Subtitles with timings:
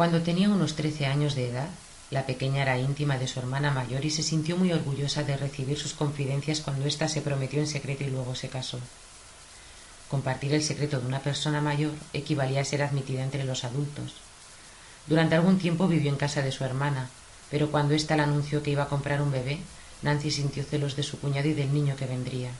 [0.00, 1.68] Cuando tenía unos trece años de edad,
[2.10, 5.78] la pequeña era íntima de su hermana mayor y se sintió muy orgullosa de recibir
[5.78, 8.78] sus confidencias cuando ésta se prometió en secreto y luego se casó.
[10.08, 14.14] Compartir el secreto de una persona mayor equivalía a ser admitida entre los adultos.
[15.06, 17.10] Durante algún tiempo vivió en casa de su hermana,
[17.50, 19.58] pero cuando ésta le anunció que iba a comprar un bebé,
[20.00, 22.52] Nancy sintió celos de su cuñado y del niño que vendría.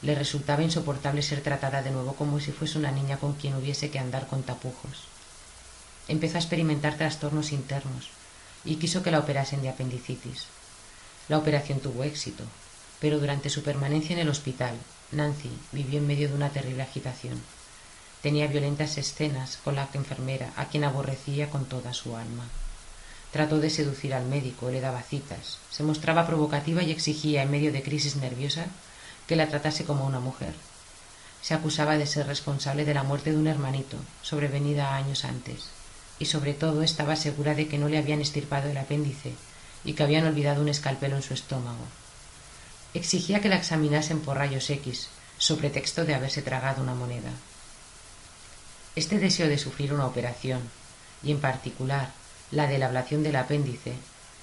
[0.00, 3.90] Le resultaba insoportable ser tratada de nuevo como si fuese una niña con quien hubiese
[3.90, 5.15] que andar con tapujos
[6.08, 8.10] empezó a experimentar trastornos internos
[8.64, 10.46] y quiso que la operasen de apendicitis.
[11.28, 12.44] La operación tuvo éxito,
[13.00, 14.74] pero durante su permanencia en el hospital,
[15.12, 17.40] Nancy vivió en medio de una terrible agitación.
[18.22, 22.44] Tenía violentas escenas con la enfermera, a quien aborrecía con toda su alma.
[23.32, 27.72] Trató de seducir al médico, le daba citas, se mostraba provocativa y exigía, en medio
[27.72, 28.66] de crisis nerviosa,
[29.26, 30.54] que la tratase como una mujer.
[31.42, 35.75] Se acusaba de ser responsable de la muerte de un hermanito, sobrevenida años antes
[36.18, 39.34] y sobre todo estaba segura de que no le habían estirpado el apéndice
[39.84, 41.84] y que habían olvidado un escalpelo en su estómago.
[42.94, 47.30] Exigía que la examinasen por rayos X, sobre texto de haberse tragado una moneda.
[48.94, 50.62] Este deseo de sufrir una operación,
[51.22, 52.10] y en particular
[52.50, 53.92] la de la ablación del apéndice,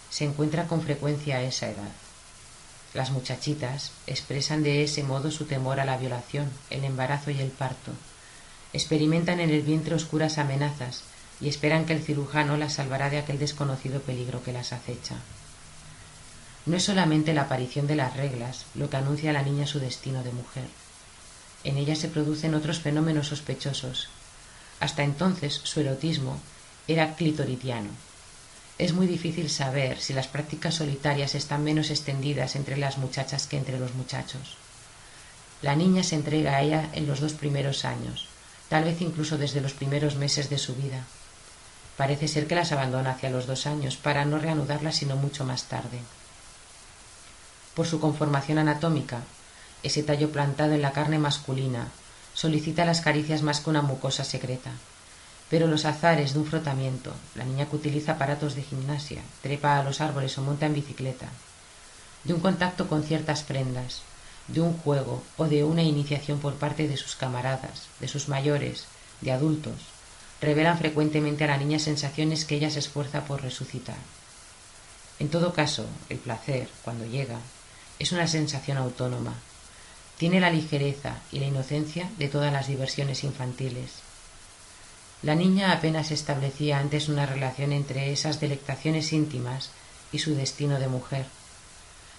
[0.09, 1.91] se encuentra con frecuencia a esa edad.
[2.93, 7.49] Las muchachitas expresan de ese modo su temor a la violación, el embarazo y el
[7.49, 7.91] parto.
[8.71, 11.03] Experimentan en el vientre oscuras amenazas
[11.43, 15.17] y esperan que el cirujano las salvará de aquel desconocido peligro que las acecha.
[16.65, 19.79] No es solamente la aparición de las reglas lo que anuncia a la niña su
[19.79, 20.63] destino de mujer.
[21.65, 24.07] En ella se producen otros fenómenos sospechosos.
[24.79, 26.39] Hasta entonces su erotismo
[26.87, 27.89] era clitoridiano.
[28.77, 33.57] Es muy difícil saber si las prácticas solitarias están menos extendidas entre las muchachas que
[33.57, 34.57] entre los muchachos.
[35.61, 38.27] La niña se entrega a ella en los dos primeros años,
[38.69, 41.05] tal vez incluso desde los primeros meses de su vida.
[41.97, 45.65] Parece ser que las abandona hacia los dos años, para no reanudarlas sino mucho más
[45.65, 45.99] tarde.
[47.75, 49.21] Por su conformación anatómica,
[49.83, 51.87] ese tallo plantado en la carne masculina
[52.33, 54.71] solicita las caricias más que una mucosa secreta.
[55.49, 59.83] Pero los azares de un frotamiento, la niña que utiliza aparatos de gimnasia, trepa a
[59.83, 61.27] los árboles o monta en bicicleta,
[62.23, 64.01] de un contacto con ciertas prendas,
[64.47, 68.85] de un juego o de una iniciación por parte de sus camaradas, de sus mayores,
[69.21, 69.92] de adultos,
[70.43, 73.97] revelan frecuentemente a la niña sensaciones que ella se esfuerza por resucitar.
[75.19, 77.39] En todo caso, el placer, cuando llega,
[77.99, 79.33] es una sensación autónoma.
[80.17, 83.91] Tiene la ligereza y la inocencia de todas las diversiones infantiles.
[85.21, 89.69] La niña apenas establecía antes una relación entre esas delectaciones íntimas
[90.11, 91.25] y su destino de mujer.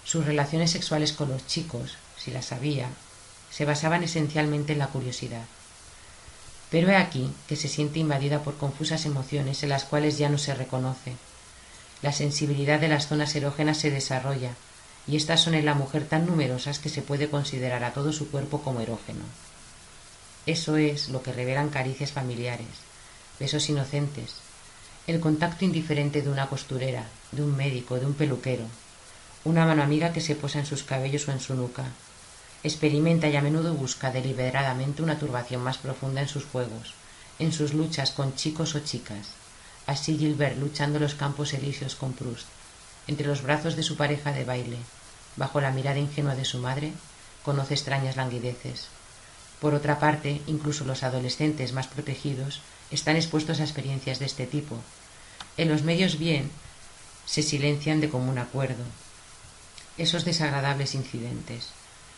[0.03, 2.89] Sus relaciones sexuales con los chicos, si las había,
[3.51, 5.43] se basaban esencialmente en la curiosidad.
[6.69, 10.37] Pero he aquí que se siente invadida por confusas emociones en las cuales ya no
[10.37, 11.13] se reconoce.
[12.01, 14.51] La sensibilidad de las zonas erógenas se desarrolla,
[15.07, 18.29] y estas son en la mujer tan numerosas que se puede considerar a todo su
[18.29, 19.23] cuerpo como erógeno.
[20.45, 22.67] Eso es lo que revelan caricias familiares,
[23.39, 24.35] besos inocentes,
[25.07, 28.65] el contacto indiferente de una costurera, de un médico, de un peluquero,
[29.43, 31.85] una mano amiga que se posa en sus cabellos o en su nuca,
[32.65, 36.95] experimenta y a menudo busca deliberadamente una turbación más profunda en sus juegos,
[37.37, 39.27] en sus luchas con chicos o chicas.
[39.85, 42.47] Así Gilbert luchando los campos elíseos con Proust,
[43.05, 44.77] entre los brazos de su pareja de baile,
[45.35, 46.91] bajo la mirada ingenua de su madre,
[47.43, 48.87] conoce extrañas languideces.
[49.61, 54.79] Por otra parte, incluso los adolescentes más protegidos están expuestos a experiencias de este tipo.
[55.57, 56.49] En los medios bien
[57.27, 58.83] se silencian de común acuerdo
[59.97, 61.69] esos desagradables incidentes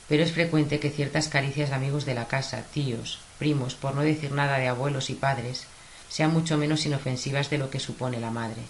[0.07, 4.01] pero es frecuente que ciertas caricias de amigos de la casa, tíos, primos, por no
[4.01, 5.68] decir nada de abuelos y padres,
[6.09, 8.62] sean mucho menos inofensivas de lo que supone la madre.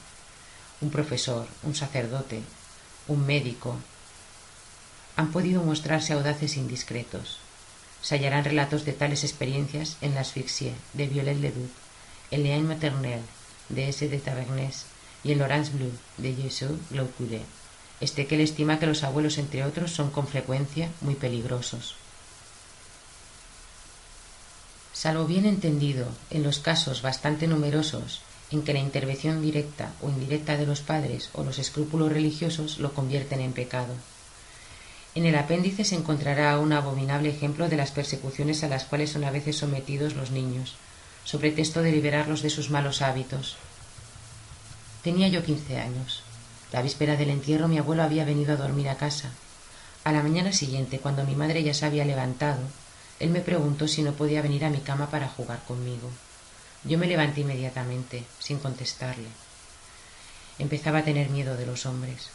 [0.81, 2.41] Un profesor, un sacerdote,
[3.07, 3.77] un médico,
[5.15, 7.39] han podido mostrarse audaces e indiscretos.
[8.01, 11.71] Se hallarán relatos de tales experiencias en La asfixie de Violet Leduc,
[12.31, 13.23] en Léon Maternelle
[13.69, 14.07] de S.
[14.07, 14.85] de Tavernès
[15.23, 17.45] y en Laurence Bleu de Jesús Glaucoudet.
[17.99, 21.95] Que le estima que los abuelos, entre otros, son con frecuencia muy peligrosos.
[24.93, 28.21] Salvo bien entendido, en los casos bastante numerosos
[28.51, 32.93] en que la intervención directa o indirecta de los padres o los escrúpulos religiosos lo
[32.93, 33.93] convierten en pecado.
[35.15, 39.23] En el apéndice se encontrará un abominable ejemplo de las persecuciones a las cuales son
[39.23, 40.75] a veces sometidos los niños,
[41.25, 43.57] sobre texto de liberarlos de sus malos hábitos.
[45.03, 46.23] Tenía yo quince años.
[46.71, 49.31] La víspera del entierro mi abuelo había venido a dormir a casa.
[50.03, 52.59] A la mañana siguiente, cuando mi madre ya se había levantado,
[53.19, 56.09] él me preguntó si no podía venir a mi cama para jugar conmigo.
[56.83, 59.27] Yo me levanté inmediatamente, sin contestarle.
[60.59, 62.29] Empezaba a tener miedo de los hombres.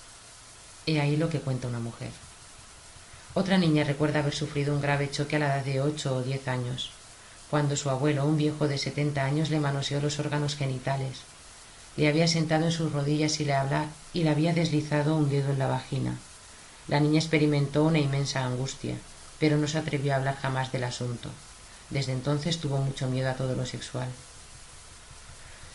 [0.87, 2.11] He ahí lo que cuenta una mujer.
[3.35, 6.49] Otra niña recuerda haber sufrido un grave choque a la edad de ocho o diez
[6.49, 6.91] años,
[7.51, 11.21] cuando su abuelo, un viejo de setenta años, le manoseó los órganos genitales.
[11.97, 15.53] Le había sentado en sus rodillas y le, habla, y le había deslizado un dedo
[15.53, 16.17] en la vagina.
[16.89, 18.97] La niña experimentó una inmensa angustia,
[19.39, 21.29] pero no se atrevió a hablar jamás del asunto.
[21.91, 24.09] Desde entonces tuvo mucho miedo a todo lo sexual.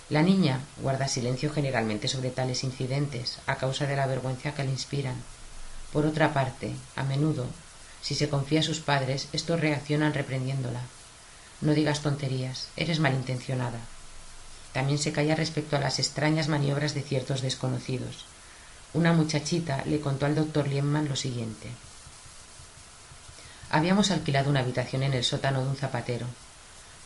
[0.09, 4.71] La niña guarda silencio generalmente sobre tales incidentes, a causa de la vergüenza que le
[4.71, 5.15] inspiran.
[5.91, 7.45] Por otra parte, a menudo,
[8.01, 10.81] si se confía a sus padres, estos reaccionan reprendiéndola.
[11.61, 13.79] No digas tonterías, eres malintencionada.
[14.77, 18.25] También se calla respecto a las extrañas maniobras de ciertos desconocidos.
[18.93, 21.71] Una muchachita le contó al doctor Lienman lo siguiente.
[23.71, 26.27] Habíamos alquilado una habitación en el sótano de un zapatero.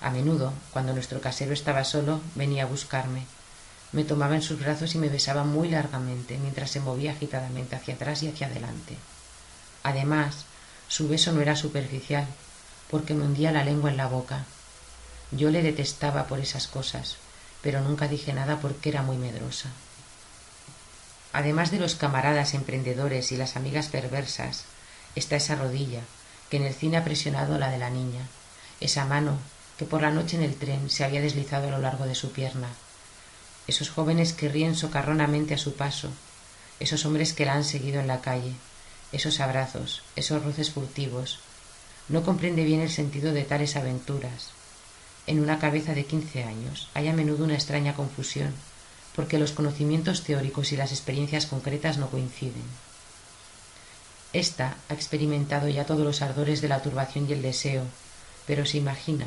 [0.02, 3.26] A menudo, cuando nuestro casero estaba solo, venía a buscarme.
[3.94, 7.94] Me tomaba en sus brazos y me besaba muy largamente, mientras se movía agitadamente hacia
[7.94, 8.98] atrás y hacia adelante.
[9.84, 10.44] Además,
[10.90, 12.28] su beso no era superficial,
[12.90, 14.44] porque me hundía la lengua en la boca.
[15.32, 17.16] Yo le detestaba por esas cosas,
[17.62, 19.70] pero nunca dije nada porque era muy medrosa.
[21.34, 24.66] Además de los camaradas emprendedores y las amigas perversas,
[25.16, 26.02] está esa rodilla,
[26.50, 28.28] que en el cine ha presionado la de la niña,
[28.80, 29.38] esa mano
[29.78, 32.32] que por la noche en el tren se había deslizado a lo largo de su
[32.32, 32.68] pierna.
[33.68, 36.10] Esos jóvenes que ríen socarronamente a su paso,
[36.80, 38.54] esos hombres que la han seguido en la calle,
[39.12, 41.40] esos abrazos, esos roces furtivos.
[42.10, 44.52] No comprende bien el sentido de tales aventuras.
[45.32, 48.54] En una cabeza de quince años hay a menudo una extraña confusión,
[49.16, 52.66] porque los conocimientos teóricos y las experiencias concretas no coinciden.
[54.34, 57.86] Esta ha experimentado ya todos los ardores de la turbación y el deseo,
[58.46, 59.26] pero se imagina,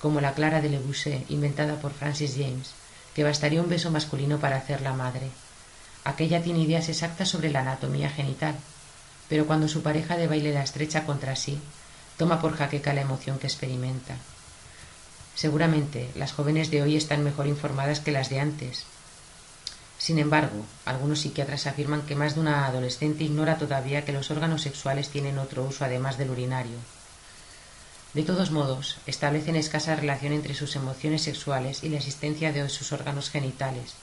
[0.00, 0.80] como la Clara de Le
[1.28, 2.70] inventada por Francis James,
[3.12, 5.30] que bastaría un beso masculino para hacerla madre.
[6.04, 8.54] Aquella tiene ideas exactas sobre la anatomía genital,
[9.28, 11.58] pero cuando su pareja de baile la estrecha contra sí,
[12.18, 14.14] toma por jaqueca la emoción que experimenta.
[15.34, 18.84] Seguramente las jóvenes de hoy están mejor informadas que las de antes.
[19.98, 24.62] Sin embargo, algunos psiquiatras afirman que más de una adolescente ignora todavía que los órganos
[24.62, 26.78] sexuales tienen otro uso además del urinario,
[28.14, 32.92] de todos modos, establecen escasa relación entre sus emociones sexuales y la existencia de sus
[32.92, 33.94] órganos genitales,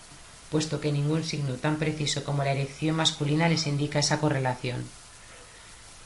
[0.49, 4.83] puesto que ningún signo tan preciso como la erección masculina les indica esa correlación.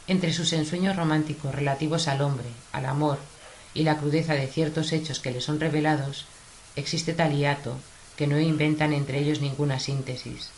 [0.07, 3.17] Entre sus ensueños románticos relativos al hombre, al amor
[3.75, 6.25] y la crudeza de ciertos hechos que les son revelados,
[6.75, 7.77] existe tal hiato
[8.15, 10.49] que no inventan entre ellos ninguna síntesis.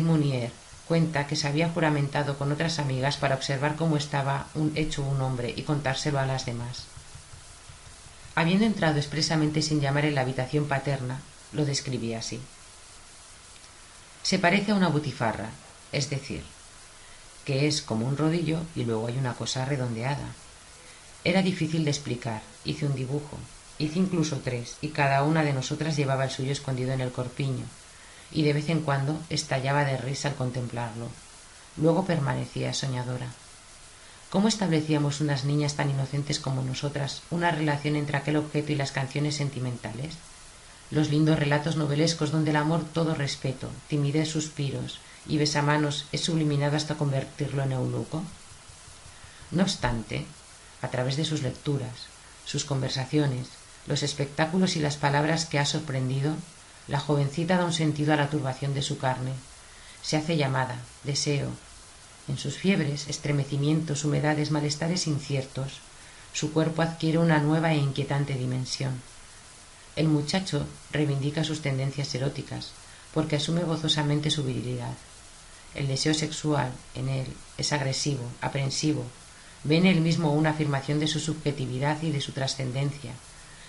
[0.00, 0.52] Munier
[0.86, 5.20] cuenta que se había juramentado con otras amigas para observar cómo estaba un hecho un
[5.20, 6.84] hombre y contárselo a las demás.
[8.36, 11.20] Habiendo entrado expresamente sin llamar en la habitación paterna,
[11.52, 12.40] lo describía así.
[14.22, 15.50] Se parece a una butifarra,
[15.90, 16.44] es decir,
[17.44, 20.34] que es como un rodillo y luego hay una cosa redondeada.
[21.22, 23.36] Era difícil de explicar, hice un dibujo,
[23.78, 27.64] hice incluso tres, y cada una de nosotras llevaba el suyo escondido en el corpiño,
[28.32, 31.08] y de vez en cuando estallaba de risa al contemplarlo.
[31.76, 33.26] Luego permanecía soñadora.
[34.30, 38.92] ¿Cómo establecíamos unas niñas tan inocentes como nosotras una relación entre aquel objeto y las
[38.92, 40.14] canciones sentimentales?
[40.90, 46.76] Los lindos relatos novelescos donde el amor todo respeto, timidez suspiros y besamanos es subliminado
[46.76, 48.22] hasta convertirlo en eunuco.
[49.50, 50.26] No obstante,
[50.82, 52.08] a través de sus lecturas,
[52.44, 53.48] sus conversaciones,
[53.86, 56.34] los espectáculos y las palabras que ha sorprendido,
[56.88, 59.32] la jovencita da un sentido a la turbación de su carne.
[60.02, 61.50] Se hace llamada, deseo.
[62.28, 65.80] En sus fiebres, estremecimientos, humedades, malestares inciertos,
[66.32, 69.00] su cuerpo adquiere una nueva e inquietante dimensión.
[69.96, 72.70] El muchacho reivindica sus tendencias eróticas,
[73.12, 74.94] porque asume gozosamente su virilidad.
[75.74, 77.26] El deseo sexual en él
[77.58, 79.04] es agresivo, aprensivo,
[79.64, 83.12] ve en él mismo una afirmación de su subjetividad y de su trascendencia.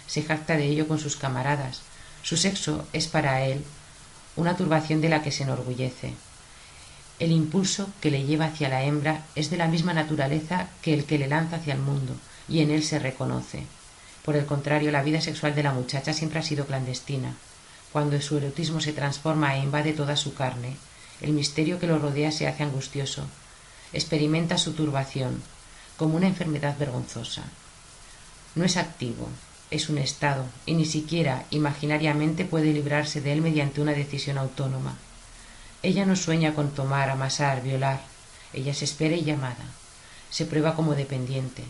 [0.07, 1.81] Se jacta de ello con sus camaradas,
[2.23, 3.63] su sexo es para él
[4.35, 6.13] una turbación de la que se enorgullece.
[7.19, 11.05] El impulso que le lleva hacia la hembra es de la misma naturaleza que el
[11.05, 12.15] que le lanza hacia el mundo,
[12.47, 13.63] y en él se reconoce.
[14.23, 17.35] Por el contrario, la vida sexual de la muchacha siempre ha sido clandestina.
[17.91, 20.77] Cuando su erotismo se transforma e invade toda su carne,
[21.21, 23.27] el misterio que lo rodea se hace angustioso.
[23.93, 25.41] Experimenta su turbación,
[26.01, 27.43] como una enfermedad vergonzosa.
[28.55, 29.29] No es activo,
[29.69, 34.97] es un estado, y ni siquiera imaginariamente puede librarse de él mediante una decisión autónoma.
[35.83, 38.01] Ella no sueña con tomar, amasar, violar.
[38.51, 39.63] Ella se espera y llamada.
[40.31, 41.65] Se prueba como dependiente.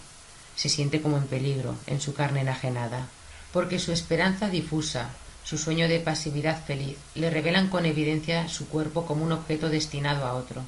[0.56, 3.08] Se siente como en peligro, en su carne enajenada.
[3.52, 5.10] Porque su esperanza difusa,
[5.44, 10.26] su sueño de pasividad feliz, le revelan con evidencia su cuerpo como un objeto destinado
[10.26, 10.64] a otro.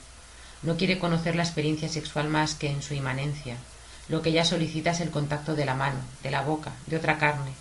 [0.63, 3.57] No quiere conocer la experiencia sexual más que en su inmanencia.
[4.07, 7.17] Lo que ella solicita es el contacto de la mano, de la boca, de otra
[7.17, 7.51] carne,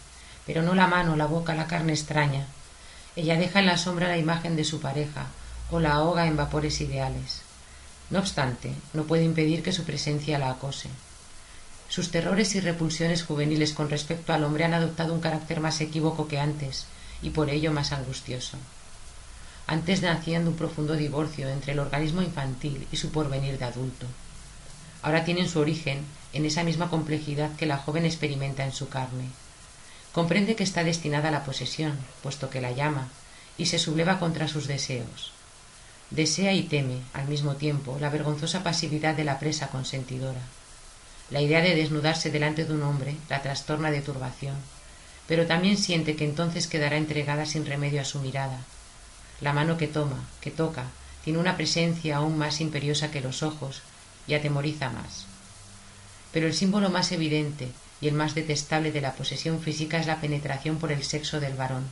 [0.46, 2.46] pero no la mano, la boca, la carne extraña.
[3.16, 5.26] Ella deja en la sombra la imagen de su pareja,
[5.70, 7.42] o la ahoga en vapores ideales.
[8.10, 10.88] No obstante, no puede impedir que su presencia la acose.
[11.88, 16.28] Sus terrores y repulsiones juveniles con respecto al hombre han adoptado un carácter más equívoco
[16.28, 16.86] que antes,
[17.20, 18.56] y por ello más angustioso.
[19.72, 24.06] Antes nacían de un profundo divorcio entre el organismo infantil y su porvenir de adulto.
[25.00, 29.30] Ahora tienen su origen en esa misma complejidad que la joven experimenta en su carne.
[30.12, 33.08] Comprende que está destinada a la posesión, puesto que la llama,
[33.56, 35.32] y se subleva contra sus deseos.
[36.10, 40.42] Desea y teme, al mismo tiempo, la vergonzosa pasividad de la presa consentidora.
[41.30, 44.56] La idea de desnudarse delante de un hombre la trastorna de turbación,
[45.26, 48.60] pero también siente que entonces quedará entregada sin remedio a su mirada.
[49.40, 50.84] La mano que toma, que toca,
[51.24, 53.82] tiene una presencia aún más imperiosa que los ojos
[54.26, 55.26] y atemoriza más.
[56.32, 57.70] Pero el símbolo más evidente
[58.00, 61.54] y el más detestable de la posesión física es la penetración por el sexo del
[61.54, 61.84] varón.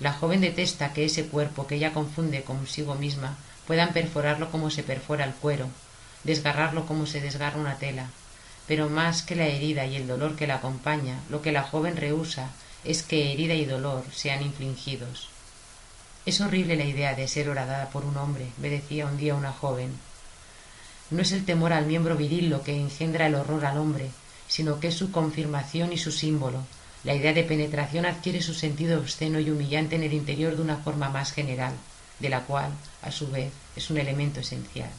[0.00, 4.82] La joven detesta que ese cuerpo que ella confunde consigo misma puedan perforarlo como se
[4.82, 5.68] perfora el cuero,
[6.24, 8.06] desgarrarlo como se desgarra una tela.
[8.66, 11.96] Pero más que la herida y el dolor que la acompaña, lo que la joven
[11.96, 12.50] rehúsa
[12.84, 15.30] es que herida y dolor sean infligidos.
[16.28, 19.50] Es horrible la idea de ser horadada por un hombre, me decía un día una
[19.50, 19.98] joven.
[21.08, 24.10] No es el temor al miembro viril lo que engendra el horror al hombre,
[24.46, 26.66] sino que es su confirmación y su símbolo.
[27.02, 30.76] La idea de penetración adquiere su sentido obsceno y humillante en el interior de una
[30.76, 31.72] forma más general
[32.18, 34.90] de la cual, a su vez, es un elemento esencial.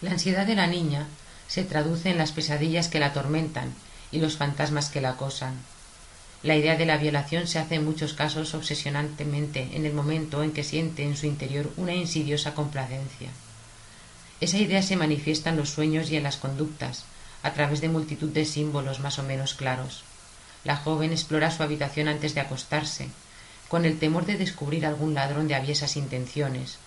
[0.00, 1.06] La ansiedad de la niña
[1.46, 3.72] se traduce en las pesadillas que la atormentan
[4.10, 5.54] y los fantasmas que la acosan.
[6.42, 10.50] La idea de la violación se hace en muchos casos obsesionantemente en el momento en
[10.50, 13.28] que siente en su interior una insidiosa complacencia.
[14.40, 17.04] Esa idea se manifiesta en los sueños y en las conductas,
[17.44, 20.02] a través de multitud de símbolos más o menos claros.
[20.64, 23.08] La joven explora su habitación antes de acostarse,
[23.68, 26.78] con el temor de descubrir algún ladrón de aviesas intenciones.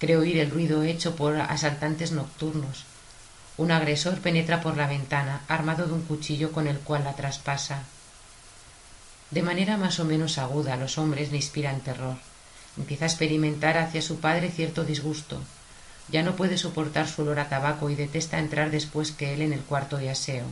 [0.00, 2.84] Creo oír el ruido hecho por asaltantes nocturnos.
[3.58, 7.84] Un agresor penetra por la ventana, armado de un cuchillo con el cual la traspasa.
[9.30, 12.16] De manera más o menos aguda los hombres le inspiran terror.
[12.76, 15.40] Empieza a experimentar hacia su padre cierto disgusto.
[16.10, 19.52] Ya no puede soportar su olor a tabaco y detesta entrar después que él en
[19.52, 20.46] el cuarto de aseo.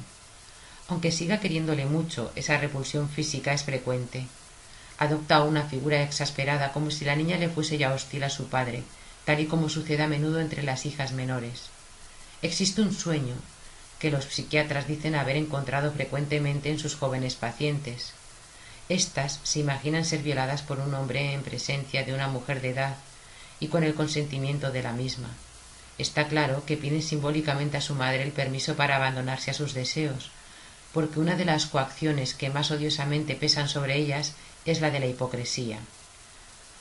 [0.88, 4.26] Aunque siga queriéndole mucho, esa repulsión física es frecuente
[4.98, 8.82] adopta una figura exasperada como si la niña le fuese ya hostil a su padre,
[9.24, 11.64] tal y como sucede a menudo entre las hijas menores.
[12.42, 13.34] Existe un sueño
[13.98, 18.12] que los psiquiatras dicen haber encontrado frecuentemente en sus jóvenes pacientes.
[18.88, 22.96] Estas se imaginan ser violadas por un hombre en presencia de una mujer de edad
[23.58, 25.28] y con el consentimiento de la misma.
[25.98, 30.30] Está claro que piden simbólicamente a su madre el permiso para abandonarse a sus deseos,
[30.92, 35.06] porque una de las coacciones que más odiosamente pesan sobre ellas es la de la
[35.06, 35.78] hipocresía.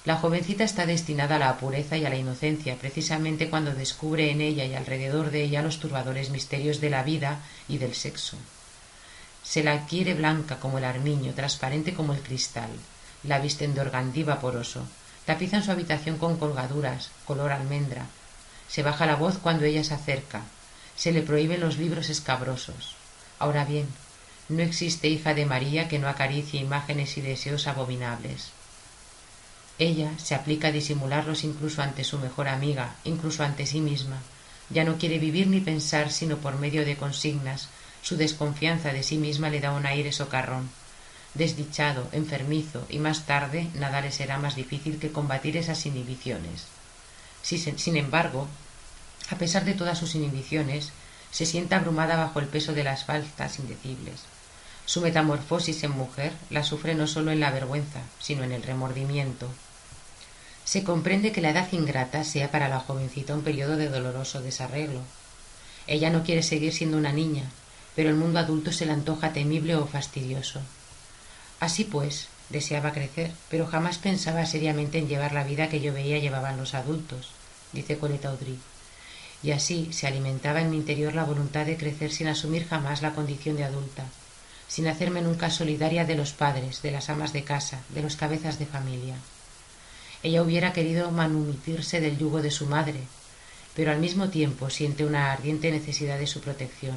[0.03, 4.41] La jovencita está destinada a la pureza y a la inocencia precisamente cuando descubre en
[4.41, 8.37] ella y alrededor de ella los turbadores misterios de la vida y del sexo.
[9.45, 12.69] Se la quiere blanca como el armiño, transparente como el cristal.
[13.23, 14.85] La visten de organdí vaporoso.
[15.25, 18.07] Tapizan su habitación con colgaduras, color almendra.
[18.67, 20.41] Se baja la voz cuando ella se acerca.
[20.95, 22.95] Se le prohíben los libros escabrosos.
[23.39, 23.87] Ahora bien,
[24.49, 28.51] no existe hija de María que no acaricie imágenes y deseos abominables.
[29.77, 34.21] Ella se aplica a disimularlos incluso ante su mejor amiga, incluso ante sí misma.
[34.69, 37.69] Ya no quiere vivir ni pensar sino por medio de consignas.
[38.05, 40.69] Su desconfianza de sí misma le da un aire socarrón.
[41.33, 46.67] Desdichado, enfermizo, y más tarde nada le será más difícil que combatir esas inhibiciones.
[47.41, 48.47] sin embargo,
[49.31, 50.91] a pesar de todas sus inhibiciones,
[51.31, 54.21] se sienta abrumada bajo el peso de las faltas indecibles.
[54.85, 59.49] Su metamorfosis en mujer la sufre no sólo en la vergüenza, sino en el remordimiento.
[60.63, 65.01] Se comprende que la edad ingrata sea para la jovencita un periodo de doloroso desarreglo.
[65.87, 67.49] Ella no quiere seguir siendo una niña,
[67.95, 70.61] pero el mundo adulto se le antoja temible o fastidioso.
[71.59, 76.19] Así pues, deseaba crecer, pero jamás pensaba seriamente en llevar la vida que yo veía
[76.19, 77.31] llevaban los adultos,
[77.71, 78.59] dice Coleta Audry.
[79.41, 83.13] Y así se alimentaba en mi interior la voluntad de crecer sin asumir jamás la
[83.13, 84.05] condición de adulta,
[84.67, 88.59] sin hacerme nunca solidaria de los padres, de las amas de casa, de los cabezas
[88.59, 89.15] de familia.
[90.23, 93.01] Ella hubiera querido manumitirse del yugo de su madre,
[93.75, 96.95] pero al mismo tiempo siente una ardiente necesidad de su protección.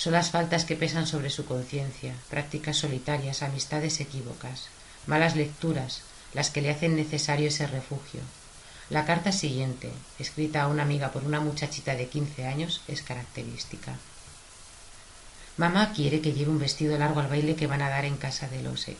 [0.00, 4.68] Son las faltas que pesan sobre su conciencia, prácticas solitarias, amistades equívocas,
[5.06, 6.00] malas lecturas,
[6.32, 8.22] las que le hacen necesario ese refugio.
[8.88, 13.98] La carta siguiente, escrita a una amiga por una muchachita de quince años, es característica.
[15.58, 18.48] Mamá quiere que lleve un vestido largo al baile que van a dar en casa
[18.48, 18.98] de los X.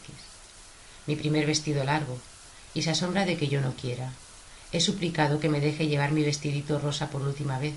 [1.06, 2.18] Mi primer vestido largo,
[2.74, 4.12] y se asombra de que yo no quiera.
[4.70, 7.72] He suplicado que me deje llevar mi vestidito rosa por última vez.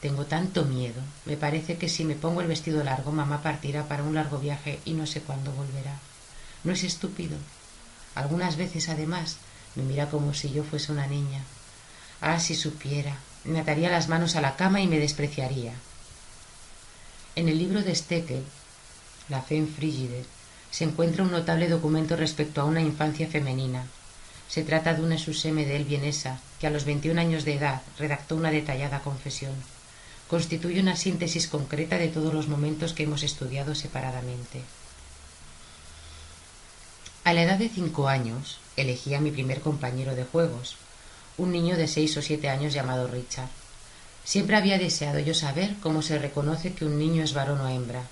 [0.00, 1.02] Tengo tanto miedo.
[1.26, 4.80] Me parece que si me pongo el vestido largo, mamá partirá para un largo viaje
[4.86, 5.98] y no sé cuándo volverá.
[6.64, 7.36] ¿No es estúpido?
[8.14, 9.36] Algunas veces, además,
[9.74, 11.42] me mira como si yo fuese una niña.
[12.22, 13.18] Ah, si supiera.
[13.44, 15.74] Me ataría las manos a la cama y me despreciaría.
[17.36, 18.44] En el libro de Steckel,
[19.28, 20.24] La fe en Frígide,
[20.70, 23.86] se encuentra un notable documento respecto a una infancia femenina.
[24.48, 28.36] Se trata de una Suseme de vienesa que a los 21 años de edad redactó
[28.36, 29.54] una detallada confesión.
[30.30, 34.62] Constituye una síntesis concreta de todos los momentos que hemos estudiado separadamente.
[37.24, 40.76] A la edad de cinco años elegí a mi primer compañero de juegos,
[41.36, 43.48] un niño de seis o siete años llamado Richard.
[44.24, 48.04] Siempre había deseado yo saber cómo se reconoce que un niño es varón o hembra.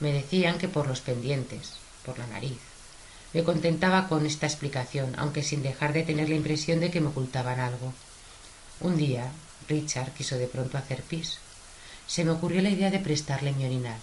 [0.00, 1.74] Me decían que por los pendientes,
[2.06, 2.58] por la nariz.
[3.34, 7.08] Me contentaba con esta explicación, aunque sin dejar de tener la impresión de que me
[7.08, 7.92] ocultaban algo.
[8.80, 9.30] Un día,
[9.68, 11.38] Richard quiso de pronto hacer pis.
[12.06, 13.98] Se me ocurrió la idea de prestarle mi orinal.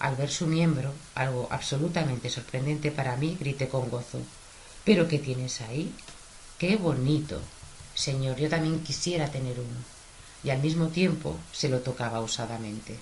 [0.00, 4.20] Al ver su miembro, algo absolutamente sorprendente para mí, grité con gozo.
[4.84, 5.92] ¿Pero qué tienes ahí?
[6.58, 7.40] ¡Qué bonito!
[7.94, 9.98] Señor, yo también quisiera tener uno
[10.44, 12.98] y al mismo tiempo se lo tocaba usadamente.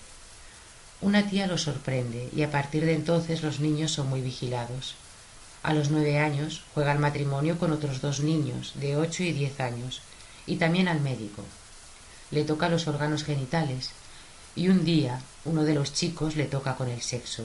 [1.01, 4.95] Una tía lo sorprende y a partir de entonces los niños son muy vigilados.
[5.63, 9.61] A los nueve años juega al matrimonio con otros dos niños de ocho y diez
[9.61, 10.01] años
[10.47, 11.43] y también al médico.
[12.31, 13.91] Le toca los órganos genitales
[14.57, 17.45] y un día uno de los chicos le toca con el sexo.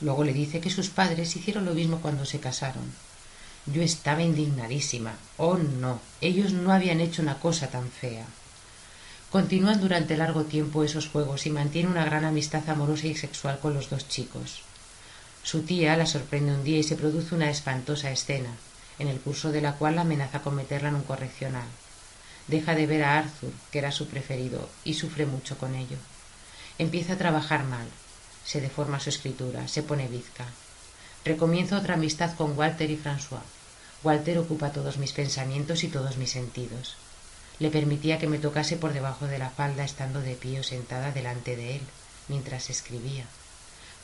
[0.00, 2.92] Luego le dice que sus padres hicieron lo mismo cuando se casaron.
[3.66, 5.14] Yo estaba indignadísima.
[5.36, 8.24] Oh, no, ellos no habían hecho una cosa tan fea.
[9.30, 13.74] Continúan durante largo tiempo esos juegos y mantiene una gran amistad amorosa y sexual con
[13.74, 14.62] los dos chicos.
[15.42, 18.50] Su tía la sorprende un día y se produce una espantosa escena,
[18.98, 21.66] en el curso de la cual amenaza con meterla en un correccional.
[22.48, 25.96] Deja de ver a Arthur, que era su preferido, y sufre mucho con ello.
[26.78, 27.86] Empieza a trabajar mal,
[28.44, 30.46] se deforma su escritura, se pone bizca.
[31.24, 33.42] Recomienzo otra amistad con Walter y François.
[34.02, 36.96] Walter ocupa todos mis pensamientos y todos mis sentidos
[37.58, 41.10] le permitía que me tocase por debajo de la falda estando de pie o sentada
[41.10, 41.82] delante de él,
[42.28, 43.24] mientras escribía.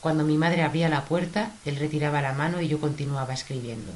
[0.01, 3.91] Cuando mi madre abría la puerta, él retiraba la mano y yo continuaba escribiendo.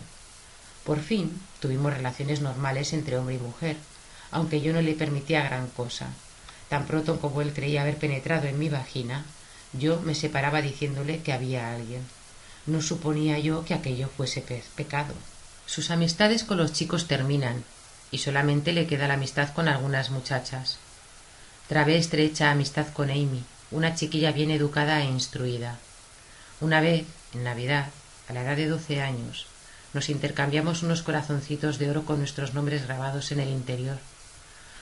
[0.86, 3.78] Por fin tuvimos relaciones normales entre hombre y mujer,
[4.32, 6.08] aunque yo no le permitía gran cosa.
[6.70, 9.26] Tan pronto como él creía haber penetrado en mi vagina,
[9.74, 12.02] yo me separaba diciéndole que había alguien.
[12.66, 14.44] No suponía yo que aquello fuese
[14.76, 15.14] pecado.
[15.66, 17.64] Sus amistades con los chicos terminan,
[18.12, 20.78] y solamente le queda la amistad con algunas muchachas.
[21.68, 25.78] Trabé estrecha amistad con Amy, una chiquilla bien educada e instruida.
[26.62, 27.90] Una vez, en Navidad,
[28.28, 29.46] a la edad de doce años,
[29.94, 33.98] nos intercambiamos unos corazoncitos de oro con nuestros nombres grabados en el interior.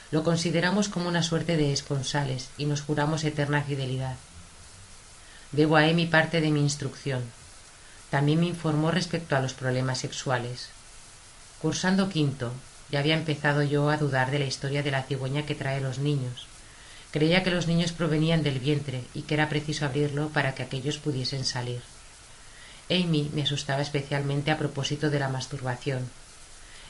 [0.10, 4.16] Lo consideramos como una suerte de esponsales y nos juramos eterna fidelidad.
[5.52, 7.24] Debo a Amy parte de mi instrucción.
[8.10, 10.70] También me informó respecto a los problemas sexuales.
[11.62, 12.54] Cursando quinto,
[12.90, 16.00] ya había empezado yo a dudar de la historia de la cigüeña que trae los
[16.00, 16.48] niños.
[17.12, 20.98] Creía que los niños provenían del vientre y que era preciso abrirlo para que aquellos
[21.00, 21.82] pudiesen salir.
[22.90, 26.10] Amy me asustaba especialmente a propósito de la masturbación.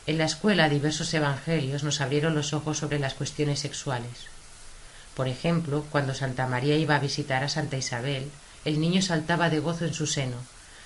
[0.07, 4.27] En la escuela diversos evangelios nos abrieron los ojos sobre las cuestiones sexuales.
[5.15, 8.31] Por ejemplo, cuando Santa María iba a visitar a Santa Isabel,
[8.63, 10.37] el niño saltaba de gozo en su seno,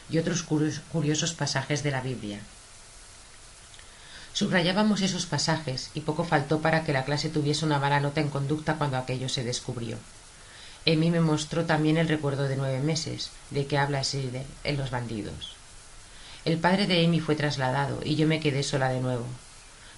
[0.09, 2.39] y otros curiosos pasajes de la Biblia.
[4.33, 8.29] Subrayábamos esos pasajes y poco faltó para que la clase tuviese una mala nota en
[8.29, 9.97] conducta cuando aquello se descubrió.
[10.87, 14.89] Amy me mostró también el recuerdo de nueve meses, de que habla Silder en Los
[14.89, 15.60] bandidos.
[16.43, 19.25] El padre de Amy fue trasladado y yo me quedé sola de nuevo.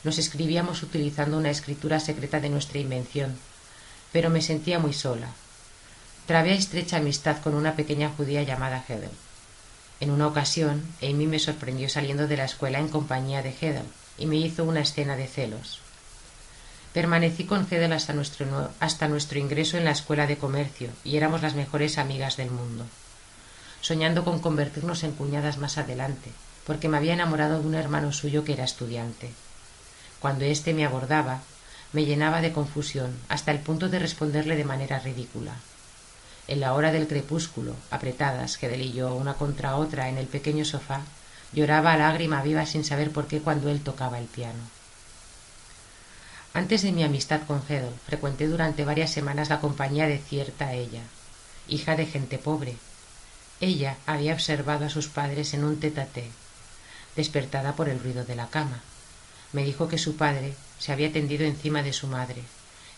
[0.04, 3.38] Nos escribíamos utilizando una escritura secreta de nuestra invención,
[4.12, 5.30] pero me sentía muy sola.
[6.26, 9.10] trabé estrecha amistad con una pequeña judía llamada Hedel.
[10.02, 13.86] En una ocasión, Amy me sorprendió saliendo de la escuela en compañía de Hedel
[14.18, 15.80] y me hizo una escena de celos.
[16.92, 21.42] Permanecí con Hedel hasta nuestro, hasta nuestro ingreso en la escuela de comercio y éramos
[21.42, 22.86] las mejores amigas del mundo,
[23.84, 26.32] soñando con convertirnos en cuñadas más adelante,
[26.66, 29.30] porque me había enamorado de un hermano suyo que era estudiante.
[30.22, 31.42] Cuando éste me abordaba,
[31.92, 35.52] me llenaba de confusión hasta el punto de responderle de manera ridícula.
[36.48, 40.64] En la hora del crepúsculo, apretadas, Hedel y yo, una contra otra, en el pequeño
[40.64, 41.02] sofá,
[41.52, 44.64] lloraba a lágrima viva sin saber por qué cuando él tocaba el piano.
[46.54, 51.02] Antes de mi amistad con Hedel, frecuenté durante varias semanas la compañía de cierta ella,
[51.68, 52.78] hija de gente pobre.
[53.64, 56.30] Ella había observado a sus padres en un tete
[57.16, 58.82] despertada por el ruido de la cama.
[59.54, 62.44] Me dijo que su padre se había tendido encima de su madre,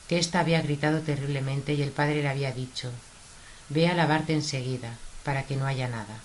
[0.08, 2.89] que ésta había gritado terriblemente y el padre le había dicho
[3.69, 6.17] Ve a lavarte enseguida, para que no haya nada.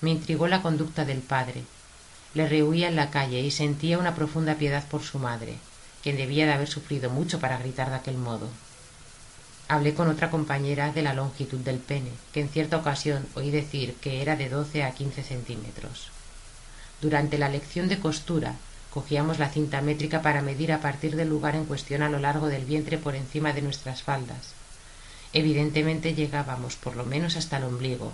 [0.00, 1.62] Me intrigó la conducta del padre.
[2.32, 5.58] Le rehuía en la calle y sentía una profunda piedad por su madre,
[6.02, 8.48] quien debía de haber sufrido mucho para gritar de aquel modo.
[9.68, 13.94] Hablé con otra compañera de la longitud del pene, que en cierta ocasión oí decir
[14.00, 16.10] que era de doce a quince centímetros.
[17.00, 18.54] Durante la lección de costura
[18.90, 22.46] cogíamos la cinta métrica para medir a partir del lugar en cuestión a lo largo
[22.46, 24.54] del vientre por encima de nuestras faldas.
[25.32, 28.12] Evidentemente llegábamos por lo menos hasta el ombligo,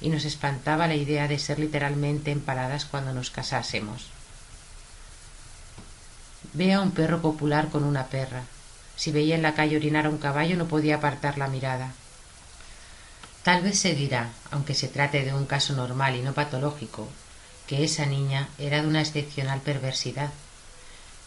[0.00, 4.06] y nos espantaba la idea de ser literalmente empaladas cuando nos casásemos.
[6.52, 8.42] Ve a un perro popular con una perra.
[8.98, 11.92] Si veía en la calle orinar a un caballo no podía apartar la mirada.
[13.44, 17.08] Tal vez se dirá, aunque se trate de un caso normal y no patológico,
[17.68, 20.30] que esa niña era de una excepcional perversidad,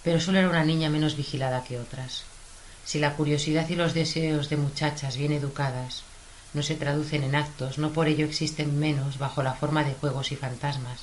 [0.04, 2.24] pero solo era una niña menos vigilada que otras.
[2.84, 6.04] Si la curiosidad y los deseos de muchachas bien educadas
[6.54, 10.34] no se traducen en actos, no por ello existen menos bajo la forma de juegos
[10.34, 11.00] y fantasmas.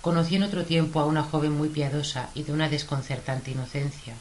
[0.00, 4.14] Conocí en otro tiempo a una joven muy piadosa y de una desconcertante inocencia,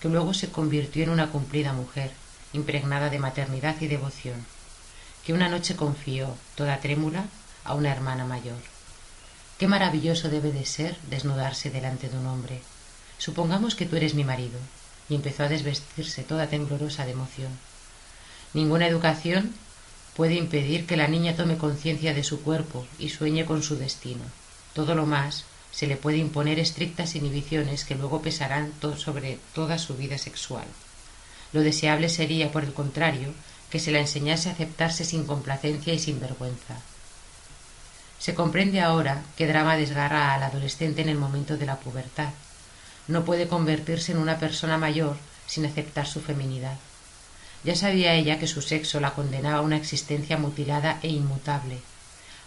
[0.00, 2.12] que luego se convirtió en una cumplida mujer,
[2.52, 4.44] impregnada de maternidad y devoción,
[5.24, 7.24] que una noche confió, toda trémula,
[7.64, 8.58] a una hermana mayor.
[9.58, 12.60] Qué maravilloso debe de ser desnudarse delante de un hombre.
[13.18, 14.58] Supongamos que tú eres mi marido,
[15.08, 17.50] y empezó a desvestirse toda temblorosa de emoción.
[18.54, 19.54] Ninguna educación
[20.14, 24.24] puede impedir que la niña tome conciencia de su cuerpo y sueñe con su destino
[24.76, 29.94] todo lo más se le puede imponer estrictas inhibiciones que luego pesarán sobre toda su
[29.94, 30.64] vida sexual.
[31.52, 33.34] Lo deseable sería, por el contrario,
[33.68, 36.76] que se la enseñase a aceptarse sin complacencia y sin vergüenza.
[38.18, 42.30] Se comprende ahora qué drama desgarra al adolescente en el momento de la pubertad.
[43.06, 46.78] No puede convertirse en una persona mayor sin aceptar su feminidad.
[47.64, 51.82] Ya sabía ella que su sexo la condenaba a una existencia mutilada e inmutable,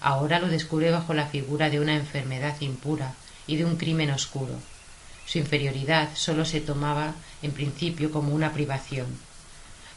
[0.02, 3.14] ahora lo descubre bajo la figura de una enfermedad impura
[3.48, 4.56] y de un crimen oscuro.
[5.26, 9.08] Su inferioridad sólo se tomaba en principio como una privación.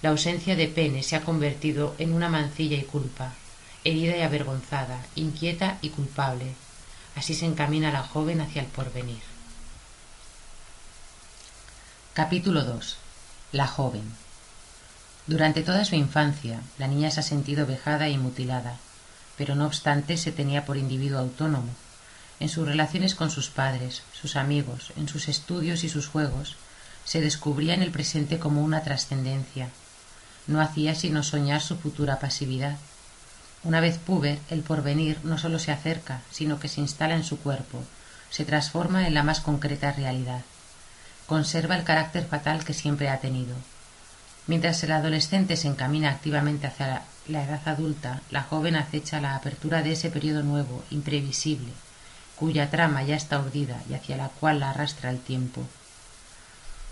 [0.03, 3.33] La ausencia de pene se ha convertido en una mancilla y culpa,
[3.85, 6.55] herida y avergonzada, inquieta y culpable.
[7.15, 9.23] Así se encamina la joven hacia el porvenir.
[12.15, 12.97] Capítulo 2.
[13.53, 14.13] La joven.
[15.27, 18.77] Durante toda su infancia, la niña se ha sentido vejada y mutilada,
[19.43, 21.69] pero no obstante se tenía por individuo autónomo.
[22.39, 26.55] En sus relaciones con sus padres, sus amigos, en sus estudios y sus juegos,
[27.05, 29.69] se descubría en el presente como una trascendencia.
[30.47, 32.77] No hacía sino soñar su futura pasividad.
[33.65, 37.41] Una vez puber, el porvenir no sólo se acerca, sino que se instala en su
[37.41, 37.83] cuerpo,
[38.31, 40.43] se transforma en la más concreta realidad.
[41.27, 43.57] Conserva el carácter fatal que siempre ha tenido.
[44.47, 49.83] Mientras el adolescente se encamina activamente hacia la edad adulta, la joven acecha la apertura
[49.83, 51.73] de ese periodo nuevo, imprevisible,
[52.37, 55.63] cuya trama ya está urdida y hacia la cual la arrastra el tiempo.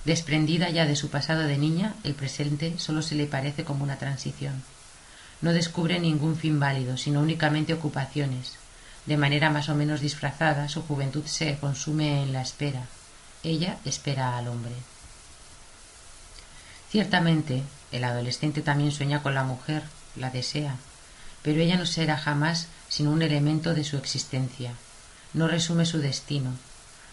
[0.04, 3.98] Desprendida ya de su pasado de niña, el presente solo se le parece como una
[3.98, 4.62] transición.
[5.42, 8.56] No descubre ningún fin válido, sino únicamente ocupaciones.
[9.06, 12.86] De manera más o menos disfrazada, su juventud se consume en la espera.
[13.42, 14.74] Ella espera al hombre.
[16.90, 17.62] Ciertamente,
[17.92, 19.82] el adolescente también sueña con la mujer,
[20.16, 20.76] la desea,
[21.42, 24.72] pero ella no será jamás sino un elemento de su existencia,
[25.32, 26.52] no resume su destino.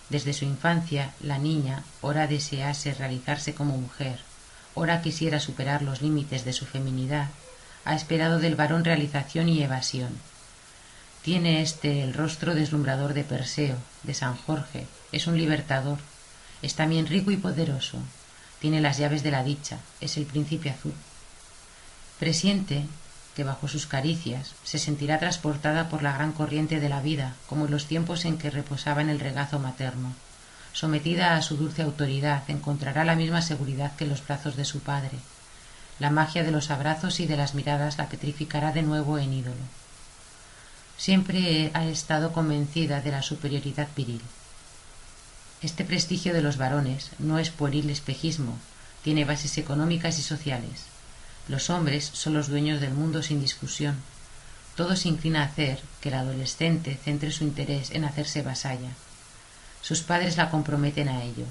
[0.10, 4.20] Desde su infancia, la niña ora desease realizarse como mujer,
[4.74, 7.30] ora quisiera superar los límites de su feminidad,
[7.86, 10.18] ha esperado del varón realización y evasión.
[11.22, 16.00] Tiene éste el rostro deslumbrador de Perseo, de San Jorge, es un libertador,
[16.62, 18.00] es también rico y poderoso,
[18.60, 20.94] tiene las llaves de la dicha, es el príncipe azul.
[22.20, 22.86] Presiente
[23.36, 27.66] que bajo sus caricias se sentirá transportada por la gran corriente de la vida, como
[27.66, 30.16] en los tiempos en que reposaba en el regazo materno.
[30.74, 34.80] Sometida a su dulce autoridad, encontrará la misma seguridad que en los brazos de su
[34.80, 35.20] padre.
[36.00, 39.56] La magia de los abrazos y de las miradas la petrificará de nuevo en ídolo.
[40.98, 44.22] Siempre ha estado convencida de la superioridad viril.
[45.62, 48.58] Este prestigio de los varones no es pueril espejismo,
[49.04, 50.97] tiene bases económicas y sociales.
[51.48, 53.96] Los hombres son los dueños del mundo sin discusión.
[54.76, 58.90] Todo se inclina a hacer que el adolescente centre su interés en hacerse vasalla.
[59.82, 61.46] Sus padres la comprometen a ello.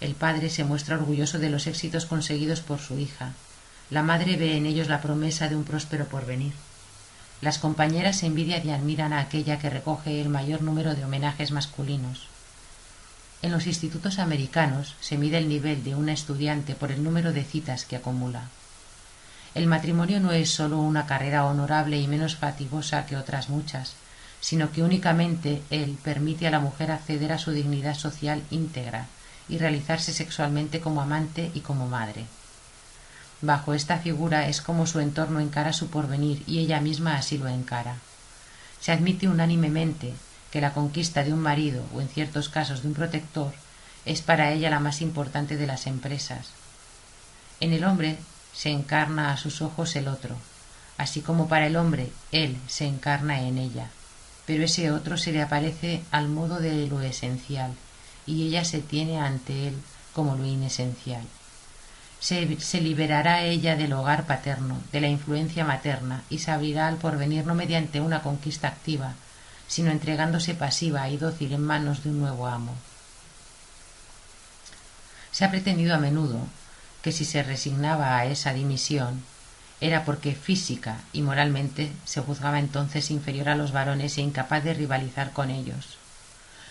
[0.00, 3.32] El padre se muestra orgulloso de los éxitos conseguidos por su hija.
[3.90, 6.52] La madre ve en ellos la promesa de un próspero porvenir.
[7.40, 12.26] Las compañeras envidian y admiran a aquella que recoge el mayor número de homenajes masculinos.
[13.40, 17.44] En los institutos americanos se mide el nivel de una estudiante por el número de
[17.44, 18.48] citas que acumula.
[19.58, 23.94] El matrimonio no es sólo una carrera honorable y menos fatigosa que otras muchas,
[24.40, 29.06] sino que únicamente él permite a la mujer acceder a su dignidad social íntegra
[29.48, 32.26] y realizarse sexualmente como amante y como madre.
[33.40, 37.48] Bajo esta figura es como su entorno encara su porvenir y ella misma así lo
[37.48, 37.96] encara.
[38.80, 40.14] Se admite unánimemente
[40.52, 43.52] que la conquista de un marido o en ciertos casos de un protector
[44.04, 46.50] es para ella la más importante de las empresas.
[47.58, 48.18] En el hombre
[48.58, 50.34] se encarna a sus ojos el otro,
[50.96, 53.88] así como para el hombre él se encarna en ella,
[54.46, 57.72] pero ese otro se le aparece al modo de lo esencial,
[58.26, 59.76] y ella se tiene ante él
[60.12, 61.22] como lo inesencial.
[62.18, 66.96] Se, se, liberará ella del hogar paterno, de la influencia materna, y se abrirá al
[66.96, 69.14] porvenir no mediante una conquista activa,
[69.68, 72.74] sino entregándose pasiva y dócil en manos de un nuevo amo.
[75.30, 76.40] Se ha pretendido a menudo
[77.02, 79.22] que si se resignaba a esa dimisión
[79.80, 84.74] era porque física y moralmente se juzgaba entonces inferior a los varones e incapaz de
[84.74, 85.98] rivalizar con ellos.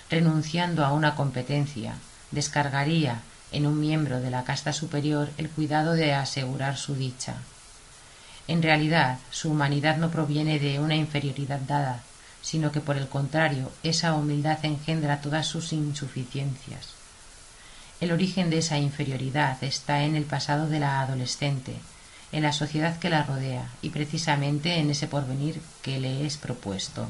[0.09, 1.95] Renunciando a una competencia,
[2.31, 7.35] descargaría en un miembro de la casta superior el cuidado de asegurar su dicha.
[8.47, 12.01] En realidad, su humanidad no proviene de una inferioridad dada,
[12.41, 16.96] sino que por el contrario, esa humildad engendra todas sus insuficiencias.
[17.99, 21.73] El origen de esa inferioridad está en el pasado de la adolescente,
[22.31, 27.09] en la sociedad que la rodea y precisamente en ese porvenir que le es propuesto.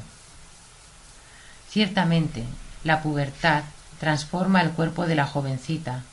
[1.68, 2.44] Ciertamente,
[2.84, 3.64] la pubertad
[4.00, 6.04] transforma el cuerpo de la jovencita.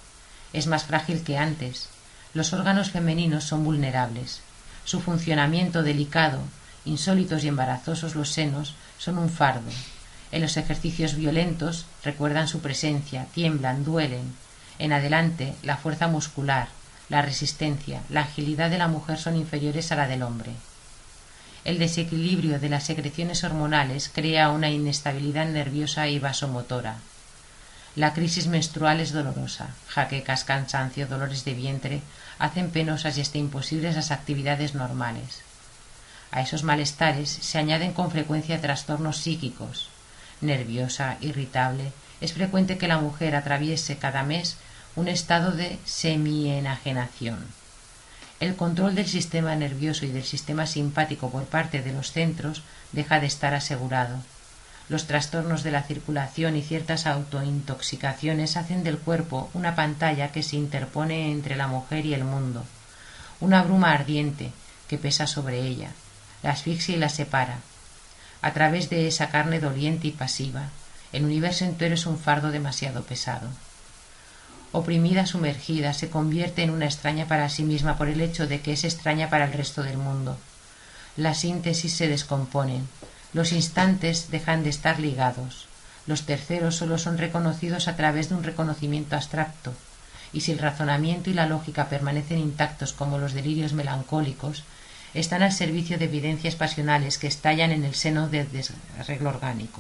[0.51, 1.88] Es más frágil que antes.
[2.33, 4.41] Los órganos femeninos son vulnerables.
[4.83, 6.41] Su funcionamiento delicado,
[6.83, 9.71] insólitos y embarazosos los senos, son un fardo.
[10.33, 14.33] En los ejercicios violentos recuerdan su presencia, tiemblan, duelen,
[14.79, 16.67] en adelante, la fuerza muscular,
[17.09, 20.51] la resistencia, la agilidad de la mujer son inferiores a la del hombre.
[21.63, 26.97] El desequilibrio de las secreciones hormonales crea una inestabilidad nerviosa y vasomotora.
[27.95, 29.69] La crisis menstrual es dolorosa.
[29.88, 32.01] Jaquecas, cansancio, dolores de vientre
[32.39, 35.41] hacen penosas y hasta imposibles las actividades normales.
[36.31, 39.89] A esos malestares se añaden con frecuencia trastornos psíquicos.
[40.41, 44.57] Nerviosa, irritable, es frecuente que la mujer atraviese cada mes
[44.95, 47.45] un estado de semienajenación.
[48.39, 53.19] El control del sistema nervioso y del sistema simpático por parte de los centros deja
[53.19, 54.17] de estar asegurado.
[54.88, 60.55] Los trastornos de la circulación y ciertas autointoxicaciones hacen del cuerpo una pantalla que se
[60.55, 62.63] interpone entre la mujer y el mundo,
[63.41, 64.51] una bruma ardiente
[64.88, 65.89] que pesa sobre ella,
[66.41, 67.58] la asfixia y la separa.
[68.41, 70.69] A través de esa carne doliente y pasiva,
[71.12, 73.49] el universo entero es un fardo demasiado pesado
[74.75, 78.73] oprimida, sumergida, se convierte en una extraña para sí misma por el hecho de que
[78.73, 80.38] es extraña para el resto del mundo.
[81.15, 82.88] Las síntesis se descomponen,
[83.31, 85.67] los instantes dejan de estar ligados,
[86.07, 89.73] los terceros solo son reconocidos a través de un reconocimiento abstracto,
[90.33, 94.65] y si el razonamiento y la lógica permanecen intactos como los delirios melancólicos,
[95.13, 99.79] están al servicio de evidencias pasionales que estallan en el seno del desarreglo orgánico.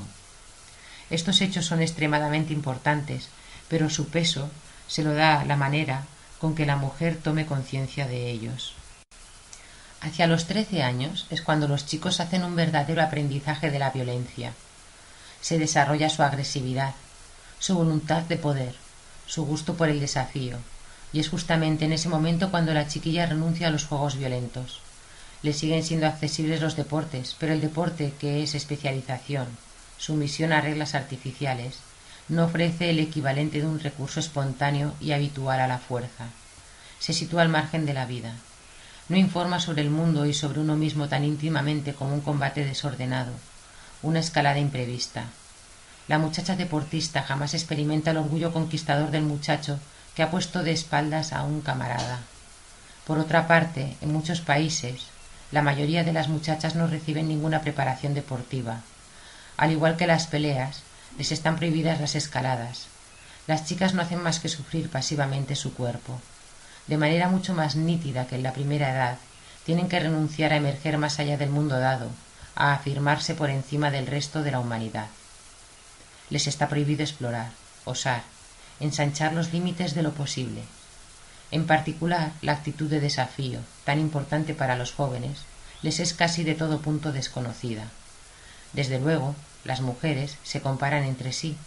[1.09, 3.27] Estos hechos son extremadamente importantes,
[3.67, 4.49] pero su peso
[4.87, 6.03] se lo da la manera
[6.39, 8.73] con que la mujer tome conciencia de ellos.
[10.01, 14.53] Hacia los trece años es cuando los chicos hacen un verdadero aprendizaje de la violencia.
[15.41, 16.93] Se desarrolla su agresividad,
[17.57, 18.75] su voluntad de poder,
[19.25, 20.57] su gusto por el desafío,
[21.11, 24.81] y es justamente en ese momento cuando la chiquilla renuncia a los juegos violentos.
[25.41, 29.47] Le siguen siendo accesibles los deportes, pero el deporte, que es especialización,
[29.97, 31.79] sumisión a reglas artificiales,
[32.27, 36.25] no ofrece el equivalente de un recurso espontáneo y habitual a la fuerza.
[36.99, 38.33] Se sitúa al margen de la vida.
[39.07, 43.33] no informa sobre el mundo y sobre uno mismo tan íntimamente como un combate desordenado,
[44.01, 45.25] una escalada imprevista.
[46.07, 49.79] La muchacha deportista jamás experimenta el orgullo conquistador del muchacho
[50.15, 52.19] que ha puesto de espaldas a un camarada.
[53.05, 55.07] Por otra parte, en muchos países,
[55.51, 58.81] la mayoría de las muchachas no reciben ninguna preparación deportiva.
[59.57, 60.81] Al igual que las peleas,
[61.17, 62.87] les están prohibidas las escaladas.
[63.47, 66.19] Las chicas no hacen más que sufrir pasivamente su cuerpo.
[66.87, 69.17] De manera mucho más nítida que en la primera edad,
[69.65, 72.09] tienen que renunciar a emerger más allá del mundo dado,
[72.55, 75.07] a afirmarse por encima del resto de la humanidad.
[76.29, 77.51] Les está prohibido explorar,
[77.85, 78.23] osar,
[78.79, 80.63] ensanchar los límites de lo posible.
[81.51, 85.39] En particular, la actitud de desafío, tan importante para los jóvenes,
[85.81, 87.85] les es casi de todo punto desconocida.
[88.73, 91.57] Desde luego, las mujeres se comparan entre sí,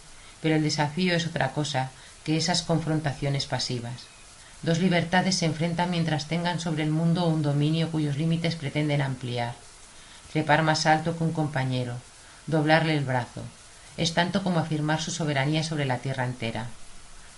[0.41, 1.91] pero el desafío es otra cosa
[2.23, 4.07] que esas confrontaciones pasivas.
[4.61, 9.53] Dos libertades se enfrentan mientras tengan sobre el mundo un dominio cuyos límites pretenden ampliar.
[10.31, 11.95] Trepar más alto que un compañero,
[12.47, 13.43] doblarle el brazo,
[13.97, 16.67] es tanto como afirmar su soberanía sobre la tierra entera.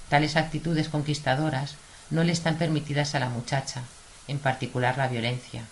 [0.09, 1.75] Tales actitudes conquistadoras
[2.09, 3.81] no le están permitidas a la muchacha,
[4.27, 5.63] en particular la violencia.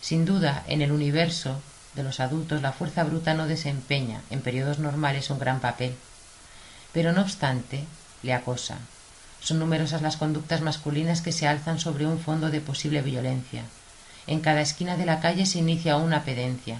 [0.00, 1.60] Sin duda, en el universo
[1.94, 5.94] de los adultos la fuerza bruta no desempeña en periodos normales un gran papel.
[6.92, 7.84] Pero no obstante,
[8.22, 8.78] le acosa.
[9.40, 13.62] Son numerosas las conductas masculinas que se alzan sobre un fondo de posible violencia.
[14.26, 16.78] En cada esquina de la calle se inicia una pedencia.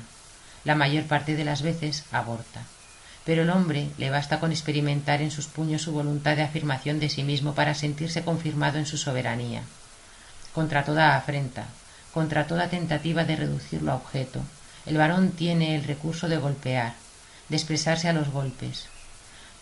[0.64, 2.62] La mayor parte de las veces aborta
[3.24, 7.08] pero el hombre le basta con experimentar en sus puños su voluntad de afirmación de
[7.08, 9.62] sí mismo para sentirse confirmado en su soberanía.
[10.54, 11.66] Contra toda afrenta,
[12.12, 14.40] contra toda tentativa de reducirlo a objeto,
[14.90, 16.94] el varón tiene el recurso de golpear,
[17.48, 18.88] de expresarse a los golpes.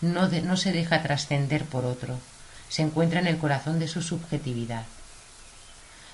[0.01, 2.19] No, se deja trascender por otro,
[2.71, 4.85] se encuentra en el corazón de su subjetividad.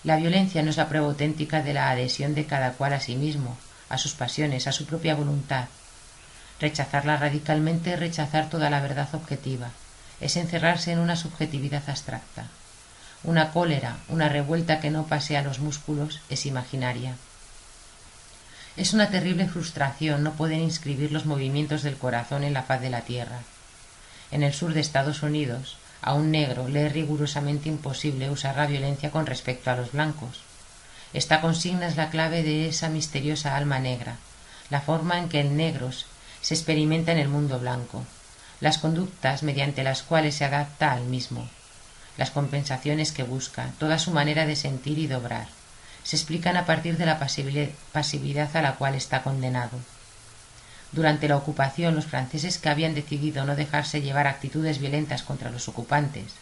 [0.02, 3.14] La violencia no es la prueba auténtica de la adhesión de cada cual a sí
[3.14, 3.56] mismo,
[3.88, 5.68] a sus pasiones, a su propia voluntad,
[6.60, 9.70] Rechazarla radicalmente es rechazar toda la verdad objetiva,
[10.20, 12.46] es encerrarse en una subjetividad abstracta.
[13.22, 17.16] Una cólera, una revuelta que no pasea los músculos, es imaginaria.
[18.76, 22.90] Es una terrible frustración no poder inscribir los movimientos del corazón en la faz de
[22.90, 23.38] la tierra.
[24.32, 28.66] En el sur de Estados Unidos, a un negro le es rigurosamente imposible usar la
[28.66, 30.42] violencia con respecto a los blancos.
[31.12, 34.16] Esta consigna es la clave de esa misteriosa alma negra,
[34.70, 35.90] la forma en que el negro
[36.40, 38.04] se experimenta en el mundo blanco,
[38.60, 41.48] las conductas mediante las cuales se adapta al mismo,
[42.16, 45.46] las compensaciones que busca, toda su manera de sentir y de obrar,
[46.04, 49.78] se explican a partir de la pasividad a la cual está condenado.
[50.92, 55.66] Durante la ocupación, los franceses que habían decidido no dejarse llevar actitudes violentas contra los
[55.66, 56.34] ocupantes,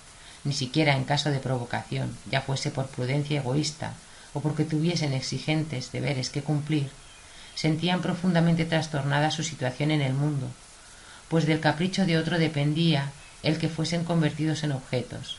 [0.45, 3.95] ni siquiera en caso de provocación, ya fuese por prudencia egoísta
[4.35, 6.91] o porque tuviesen exigentes deberes que cumplir,
[7.55, 10.49] sentían profundamente trastornada su situación en el mundo,
[11.29, 15.39] pues del capricho de otro dependía el que fuesen convertidos en objetos.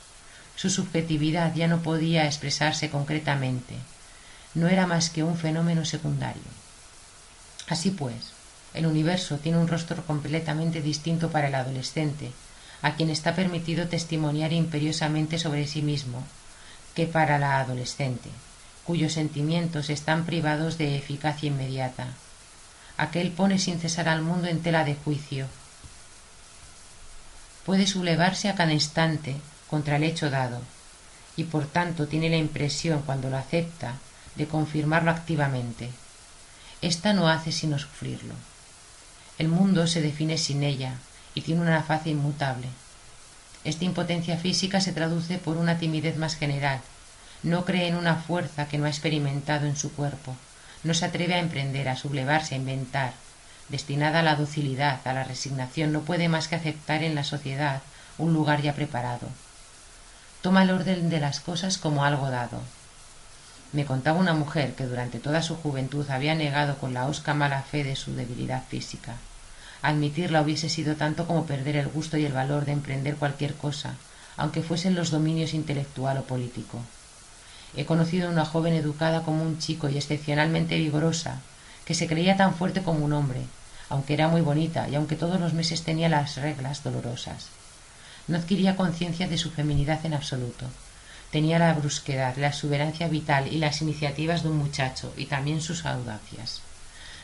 [0.55, 3.75] Su subjetividad ya no podía expresarse concretamente,
[4.53, 6.41] no era más que un fenómeno secundario.
[7.67, 8.33] Así pues,
[8.73, 12.31] el universo tiene un rostro completamente distinto para el adolescente,
[12.81, 16.23] a quien está permitido testimoniar imperiosamente sobre sí mismo,
[16.95, 18.29] que para la adolescente
[18.83, 22.07] cuyos sentimientos están privados de eficacia inmediata.
[22.97, 25.47] Aquel pone sin cesar al mundo en tela de juicio.
[27.65, 29.35] Puede sublevarse a cada instante
[29.69, 30.61] contra el hecho dado,
[31.37, 33.95] y por tanto tiene la impresión, cuando lo acepta,
[34.35, 35.89] de confirmarlo activamente.
[36.81, 38.33] Esta no hace sino sufrirlo.
[39.37, 40.95] El mundo se define sin ella
[41.33, 42.67] y tiene una faz inmutable.
[43.63, 46.81] Esta impotencia física se traduce por una timidez más general,
[47.43, 50.35] no cree en una fuerza que no ha experimentado en su cuerpo,
[50.83, 53.13] no se atreve a emprender, a sublevarse, a inventar.
[53.69, 57.81] Destinada a la docilidad, a la resignación, no puede más que aceptar en la sociedad
[58.17, 59.27] un lugar ya preparado.
[60.41, 62.61] Toma el orden de las cosas como algo dado.
[63.73, 67.63] Me contaba una mujer que durante toda su juventud había negado con la osca mala
[67.63, 69.15] fe de su debilidad física.
[69.81, 73.95] Admitirla hubiese sido tanto como perder el gusto y el valor de emprender cualquier cosa,
[74.37, 76.79] aunque fuesen los dominios intelectual o político.
[77.75, 81.41] He conocido a una joven educada como un chico y excepcionalmente vigorosa,
[81.83, 83.41] que se creía tan fuerte como un hombre,
[83.89, 87.47] aunque era muy bonita y aunque todos los meses tenía las reglas dolorosas.
[88.27, 90.67] No adquiría conciencia de su feminidad en absoluto.
[91.33, 95.83] Tenía la brusquedad, la exuberancia vital y las iniciativas de un muchacho, y también sus
[95.83, 96.61] audacias.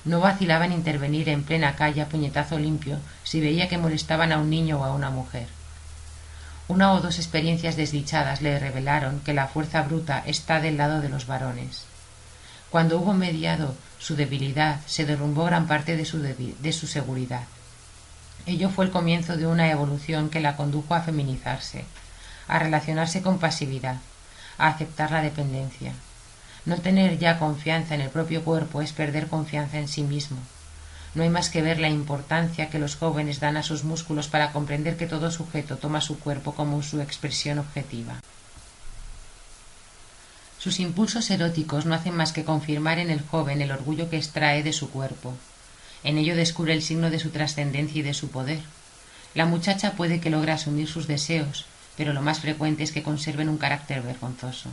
[0.04, 4.40] No vacilaba en intervenir en plena calle a puñetazo limpio si veía que molestaban a
[4.40, 5.46] un niño o a una mujer.
[6.68, 11.10] Una o dos experiencias desdichadas le revelaron que la fuerza bruta está del lado de
[11.10, 11.84] los varones.
[12.72, 17.44] Cuando hubo mediado su debilidad, se derrumbó gran parte de su, de su seguridad.
[18.48, 21.86] Ello fue el comienzo de una evolución que la condujo a feminizarse,
[22.50, 23.96] a relacionarse con pasividad,
[24.58, 25.94] a aceptar la dependencia.
[26.66, 30.40] No tener ya confianza en el propio cuerpo es perder confianza en sí mismo,
[31.16, 34.52] no hay más que ver la importancia que los jóvenes dan a sus músculos para
[34.52, 38.22] comprender que todo sujeto toma su cuerpo como su expresión objetiva.
[40.60, 44.62] Sus impulsos eróticos no hacen más que confirmar en el joven el orgullo que extrae
[44.62, 45.34] de su cuerpo.
[46.04, 48.62] En ello descubre el signo de su trascendencia y de su poder.
[49.34, 51.66] La muchacha puede que logre asumir sus deseos,
[52.00, 54.70] pero lo más frecuente es que conserven un carácter vergonzoso.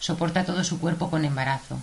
[0.00, 1.80] Soporta todo su cuerpo con embarazo,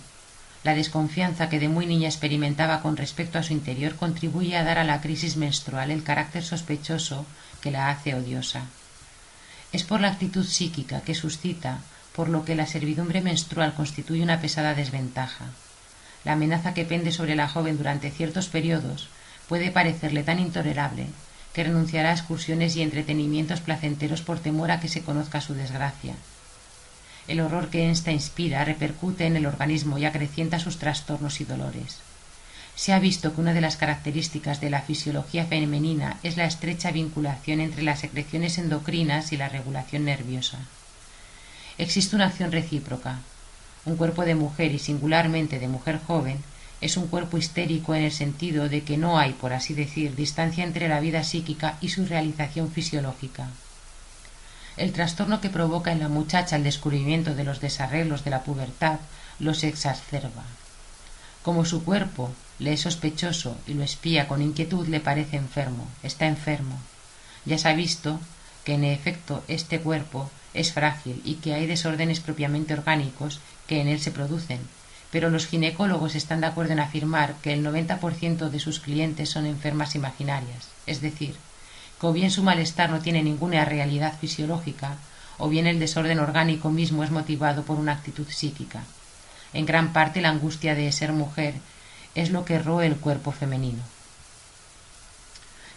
[0.63, 4.77] la desconfianza que de muy niña experimentaba con respecto a su interior contribuye a dar
[4.77, 7.25] a la crisis menstrual el carácter sospechoso
[7.61, 8.65] que la hace odiosa.
[9.71, 11.79] Es por la actitud psíquica que suscita,
[12.15, 15.45] por lo que la servidumbre menstrual constituye una pesada desventaja.
[16.25, 19.09] La amenaza que pende sobre la joven durante ciertos periodos
[19.47, 21.07] puede parecerle tan intolerable
[21.58, 26.14] que renunciará a excursiones y entretenimientos placenteros por temor a que se conozca su desgracia.
[27.28, 31.97] El horror que ésta inspira repercute en el organismo y acrecienta sus trastornos y dolores.
[32.76, 36.91] Se ha visto que una de las características de la fisiología femenina es la estrecha
[36.91, 40.60] vinculación entre las secreciones endocrinas y la regulación nerviosa.
[41.80, 43.18] Existe una acción recíproca.
[43.86, 46.38] Un cuerpo de mujer y singularmente de mujer joven
[46.80, 50.63] es un cuerpo histérico en el sentido de que no hay, por así decir, distancia
[50.63, 53.47] entre la vida psíquica y su realización fisiológica.
[54.78, 58.99] El trastorno que provoca en la muchacha el descubrimiento de los desarreglos de la pubertad
[59.39, 60.43] los exacerba.
[61.41, 66.28] Como su cuerpo le es sospechoso y lo espía con inquietud, le parece enfermo, está
[66.28, 66.78] enfermo.
[67.45, 68.19] Ya se ha visto
[68.65, 73.88] que en efecto este cuerpo es frágil y que hay desórdenes propiamente orgánicos que en
[73.88, 74.59] él se producen,
[75.12, 79.45] pero los ginecólogos están de acuerdo en afirmar que el 90% de sus clientes son
[79.45, 81.36] enfermas imaginarias, es decir,
[81.99, 84.97] que o bien su malestar no tiene ninguna realidad fisiológica,
[85.38, 88.84] o bien el desorden orgánico mismo es motivado por una actitud psíquica.
[89.53, 91.55] En gran parte la angustia de ser mujer
[92.16, 93.84] es lo que roe el cuerpo femenino.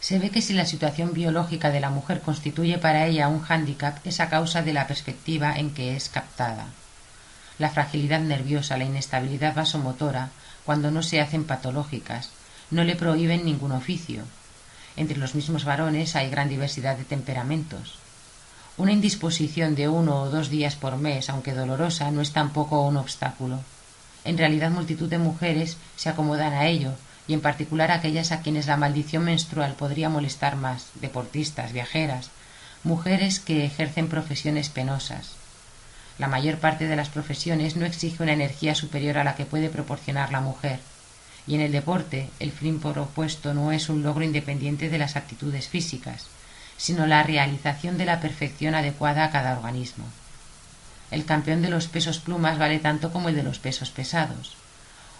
[0.00, 3.98] Se ve que si la situación biológica de la mujer constituye para ella un hándicap
[4.06, 6.66] es a causa de la perspectiva en que es captada.
[7.60, 10.30] La fragilidad nerviosa, la inestabilidad vasomotora,
[10.64, 12.30] cuando no se hacen patológicas,
[12.70, 14.24] no le prohíben ningún oficio,
[14.96, 17.98] entre los mismos varones hay gran diversidad de temperamentos.
[18.78, 22.96] Una indisposición de uno o dos días por mes, aunque dolorosa, no es tampoco un
[22.96, 23.60] obstáculo.
[24.24, 26.92] En realidad multitud de mujeres se acomodan a ello,
[27.28, 32.30] y en particular aquellas a quienes la maldición menstrual podría molestar más, deportistas, viajeras,
[32.84, 35.39] mujeres que ejercen profesiones penosas.
[36.20, 39.70] La mayor parte de las profesiones no exige una energía superior a la que puede
[39.70, 40.78] proporcionar la mujer,
[41.46, 45.68] y en el deporte el fin propuesto no es un logro independiente de las actitudes
[45.68, 46.26] físicas,
[46.76, 50.04] sino la realización de la perfección adecuada a cada organismo.
[51.10, 54.58] El campeón de los pesos plumas vale tanto como el de los pesos pesados.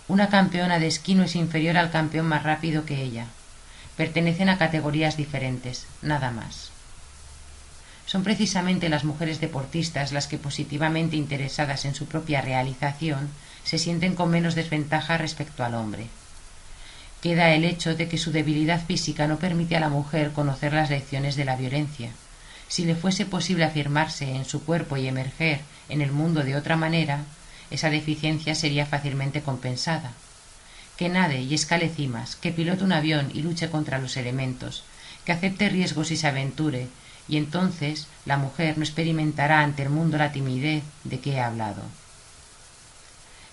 [0.07, 3.25] Una campeona de esquí no es inferior al campeón más rápido que ella.
[3.97, 6.70] Pertenecen a categorías diferentes, nada más.
[8.11, 13.29] Son precisamente las mujeres deportistas las que positivamente interesadas en su propia realización
[13.63, 16.09] se sienten con menos desventaja respecto al hombre.
[17.23, 20.91] Queda el hecho de que su debilidad física no permite a la mujer conocer las
[20.91, 22.11] lecciones de la violencia.
[22.67, 26.75] Si le fuese posible afirmarse en su cuerpo y emerger en el mundo de otra
[26.75, 27.21] manera,
[27.71, 30.11] esa deficiencia sería fácilmente compensada.
[30.97, 34.83] Que nade y escale cimas, que pilote un avión y luche contra los elementos,
[35.25, 36.89] que acepte riesgos y se aventure,
[37.31, 41.83] y entonces la mujer no experimentará ante el mundo la timidez de que he hablado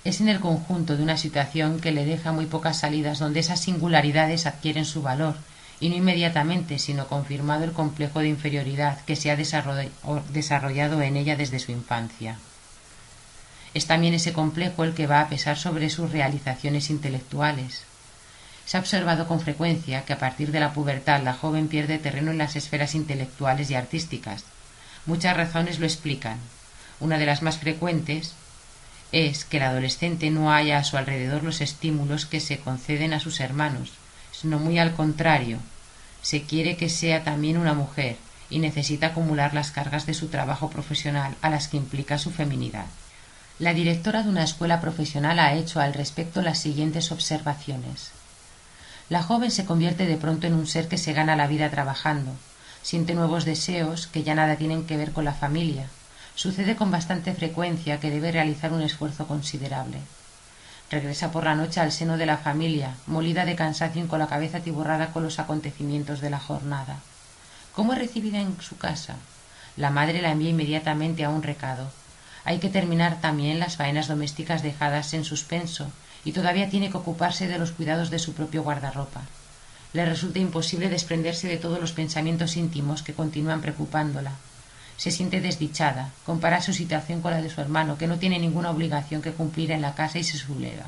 [0.07, 3.59] es en el conjunto de una situación que le deja muy pocas salidas donde esas
[3.59, 5.36] singularidades adquieren su valor,
[5.82, 11.36] y no inmediatamente, sino confirmado el complejo de inferioridad que se ha desarrollado en ella
[11.36, 12.39] desde su infancia.
[13.73, 17.84] Es también ese complejo el que va a pesar sobre sus realizaciones intelectuales.
[18.68, 22.32] Se ha observado con frecuencia que a partir de la pubertad la joven pierde terreno
[22.32, 24.43] en las esferas intelectuales y artísticas.
[25.05, 26.38] Muchas razones lo explican.
[26.99, 28.34] Una de las más frecuentes
[29.13, 33.22] es que el adolescente no haya a su alrededor los estímulos que se conceden a
[33.22, 33.93] sus hermanos,
[34.34, 35.59] sino muy al contrario,
[36.22, 38.18] se quiere que sea también una mujer
[38.49, 42.88] y necesita acumular las cargas de su trabajo profesional a las que implica su feminidad.
[43.59, 48.16] La directora de una escuela profesional ha hecho al respecto las siguientes observaciones.
[49.10, 52.36] La joven se convierte de pronto en un ser que se gana la vida trabajando,
[52.82, 55.88] siente nuevos deseos que ya nada tienen que ver con la familia.
[56.36, 59.99] Sucede con bastante frecuencia que debe realizar un esfuerzo considerable.
[60.91, 64.28] Regresa por la noche al seno de la familia, molida de cansancio y con la
[64.28, 66.99] cabeza tiborrada con los acontecimientos de la jornada.
[67.74, 69.16] ¿Cómo es recibida en su casa?
[69.78, 71.91] La madre la envía inmediatamente a un recado.
[72.43, 75.91] Hay que terminar también las faenas domésticas dejadas en suspenso,
[76.24, 79.22] y todavía tiene que ocuparse de los cuidados de su propio guardarropa.
[79.93, 84.34] Le resulta imposible desprenderse de todos los pensamientos íntimos que continúan preocupándola.
[84.97, 88.72] Se siente desdichada, compara su situación con la de su hermano, que no tiene ninguna
[88.72, 90.86] obligación que cumplir en la casa y se subleva.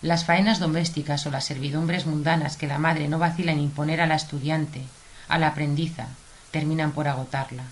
[0.00, 4.06] Las faenas domésticas o las servidumbres mundanas que la madre no vacila en imponer a
[4.06, 4.82] la estudiante,
[5.28, 6.06] a la aprendiza,
[6.52, 7.64] terminan por agotarla.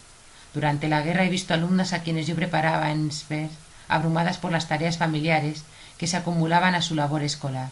[0.52, 3.50] Durante la guerra he visto alumnas a quienes yo preparaba en Sver,
[3.88, 5.64] abrumadas por las tareas familiares
[5.98, 7.70] que se acumulaban a su labor escolar.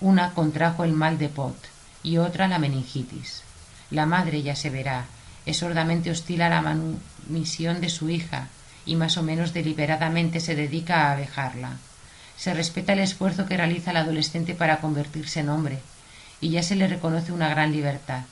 [0.00, 1.56] Una contrajo el mal de Pot
[2.02, 3.42] y otra la meningitis.
[3.90, 5.06] La madre, ya se verá,
[5.46, 8.48] es sordamente hostil a la manumisión de su hija
[8.84, 11.76] y más o menos deliberadamente se dedica a abejarla.
[12.36, 15.78] Se respeta el esfuerzo que realiza el adolescente para convertirse en hombre
[16.40, 18.22] y ya se le reconoce una gran libertad.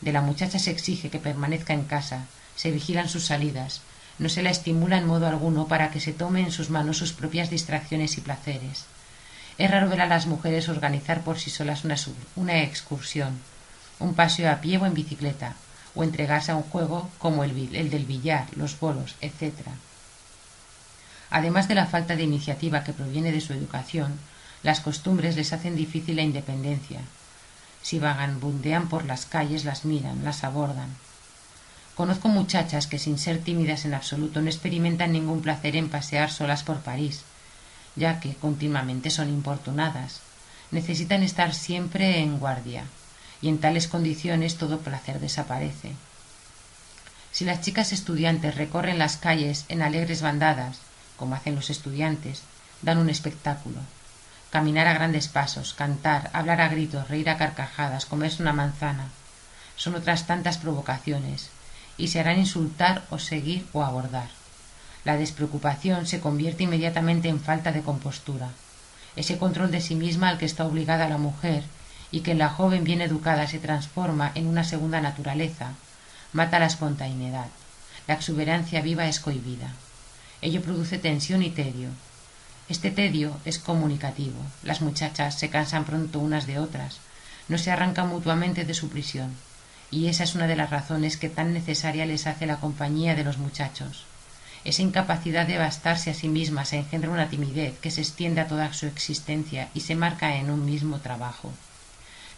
[0.00, 2.26] De la muchacha se exige que permanezca en casa,
[2.56, 3.82] se vigilan sus salidas,
[4.18, 7.12] no se la estimula en modo alguno para que se tome en sus manos sus
[7.12, 8.86] propias distracciones y placeres.
[9.58, 11.84] Es raro ver a las mujeres organizar por sí solas
[12.36, 13.38] una, excursión,
[13.98, 15.54] un paseo a pie o en bicicleta,
[15.94, 19.54] o entregarse a un juego como el, el del billar, los bolos, etc.
[21.30, 24.18] Además de la falta de iniciativa que proviene de su educación,
[24.62, 27.00] las costumbres les hacen difícil la independencia.
[27.82, 30.88] Si vagabundean por las calles, las miran, las abordan.
[31.94, 36.64] Conozco muchachas que sin ser tímidas en absoluto no experimentan ningún placer en pasear solas
[36.64, 37.22] por París,
[37.94, 40.20] ya que continuamente son importunadas.
[40.72, 42.84] Necesitan estar siempre en guardia,
[43.40, 45.92] y en tales condiciones todo placer desaparece.
[47.30, 50.78] Si las chicas estudiantes recorren las calles en alegres bandadas,
[51.16, 52.42] como hacen los estudiantes,
[52.82, 53.78] dan un espectáculo.
[54.50, 59.08] Caminar a grandes pasos, cantar, hablar a gritos, reír a carcajadas, comerse una manzana,
[59.76, 61.50] son otras tantas provocaciones,
[61.96, 64.28] y se harán insultar o seguir o abordar.
[65.04, 68.50] La despreocupación se convierte inmediatamente en falta de compostura.
[69.16, 71.62] Ese control de sí misma al que está obligada la mujer
[72.10, 75.72] y que en la joven bien educada se transforma en una segunda naturaleza,
[76.32, 77.48] mata la espontaneidad.
[78.06, 79.72] La exuberancia viva es cohibida.
[80.40, 81.90] Ello produce tensión y tedio.
[82.68, 84.38] Este tedio es comunicativo.
[84.62, 86.98] Las muchachas se cansan pronto unas de otras,
[87.48, 89.34] no se arrancan mutuamente de su prisión
[89.90, 93.24] y esa es una de las razones que tan necesaria les hace la compañía de
[93.24, 94.04] los muchachos.
[94.64, 98.48] Esa incapacidad de bastarse a sí misma se engendra una timidez que se extiende a
[98.48, 101.52] toda su existencia y se marca en un mismo trabajo.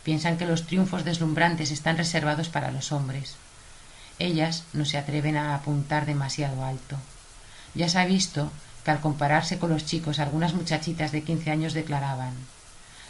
[0.03, 3.37] Piensan que los triunfos deslumbrantes están reservados para los hombres.
[4.19, 6.97] Ellas no se atreven a apuntar demasiado alto.
[7.75, 8.51] Ya se ha visto
[8.85, 12.35] que al compararse con los chicos algunas muchachitas de quince años declaraban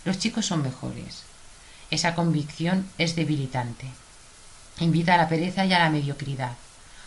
[0.06, 1.24] los chicos son mejores.
[1.90, 3.86] Esa convicción es debilitante
[4.84, 6.52] invita a la pereza y a la mediocridad.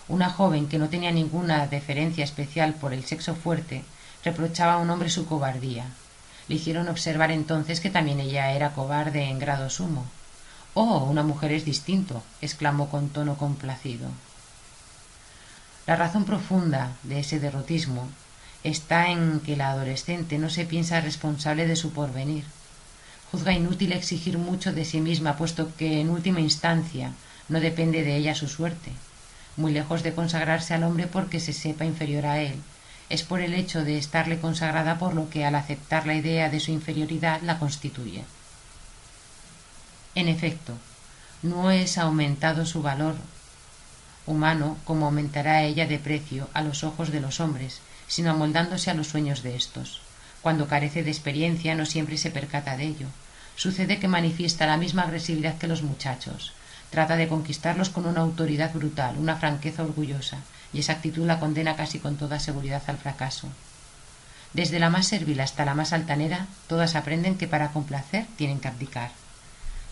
[0.08, 3.84] Una joven que no tenía ninguna deferencia especial por el sexo fuerte
[4.24, 5.86] reprochaba a un hombre su cobardía.
[6.48, 10.06] Le hicieron observar entonces que también ella era cobarde en grado sumo.
[10.74, 14.10] Oh, una mujer es distinto, exclamó con tono complacido.
[15.86, 18.08] La razón profunda de ese derrotismo
[18.64, 22.46] está en que la adolescente no se piensa responsable de su porvenir.
[23.32, 27.14] Juzga inútil exigir mucho de sí misma, puesto que en última instancia
[27.50, 28.91] no depende de ella su suerte.
[29.58, 32.56] Muy lejos de consagrarse al hombre porque se sepa inferior a él,
[33.10, 36.60] es por el hecho de estarle consagrada por lo que al aceptar la idea de
[36.60, 38.24] su inferioridad la constituye.
[40.16, 40.74] En efecto,
[41.41, 43.16] no es aumentado su valor
[44.26, 48.93] humano como aumentará ella de precio a los ojos de los hombres, sino amoldándose a
[48.93, 50.02] los sueños de éstos.
[50.41, 53.08] Cuando carece de experiencia no siempre se percata de ello.
[53.56, 56.54] Sucede que manifiesta la misma agresividad que los muchachos,
[56.90, 60.38] Trata de conquistarlos con una autoridad brutal, una franqueza orgullosa,
[60.74, 63.48] y esa actitud la condena casi con toda seguridad al fracaso.
[64.54, 68.68] Desde la más servil hasta la más altanera, todas aprenden que para complacer tienen que
[68.68, 69.12] abdicar.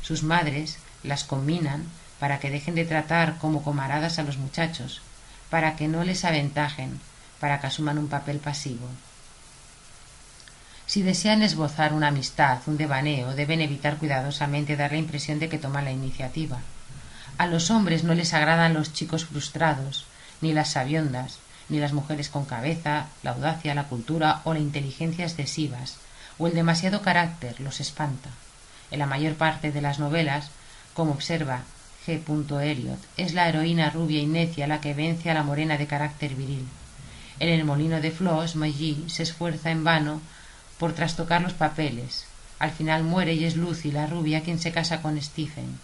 [0.02, 1.84] Sus madres las combinan
[2.20, 5.02] para que dejen de tratar como camaradas a los muchachos,
[5.52, 7.00] para que no les aventajen,
[7.40, 8.88] para que asuman un papel pasivo.
[10.88, 15.60] Si desean esbozar una amistad, un devaneo, deben evitar cuidadosamente dar la impresión de que
[15.60, 16.60] toman la iniciativa.
[17.38, 20.06] A los hombres no les agradan los chicos frustrados,
[20.42, 21.38] ni las sabiondas,
[21.70, 25.98] ni las mujeres con cabeza, la audacia, la cultura o la inteligencia excesivas,
[26.40, 28.30] o el demasiado carácter los espanta.
[28.90, 30.50] En la mayor parte de las novelas
[30.94, 31.62] como observa
[32.08, 32.22] G.
[32.62, 36.34] Eliot, es la heroína rubia y necia la que vence a la morena de carácter
[36.34, 36.66] viril.
[37.40, 40.22] En el molino de Flos, Maggie se esfuerza en vano
[40.80, 42.26] por trastocar los papeles.
[42.58, 45.78] Al final muere y es Lucy, la rubia, quien se casa con Stephen.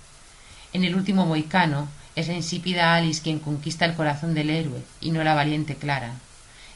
[0.73, 5.11] En el último moicano es la insípida Alice quien conquista el corazón del héroe y
[5.11, 6.13] no la valiente Clara.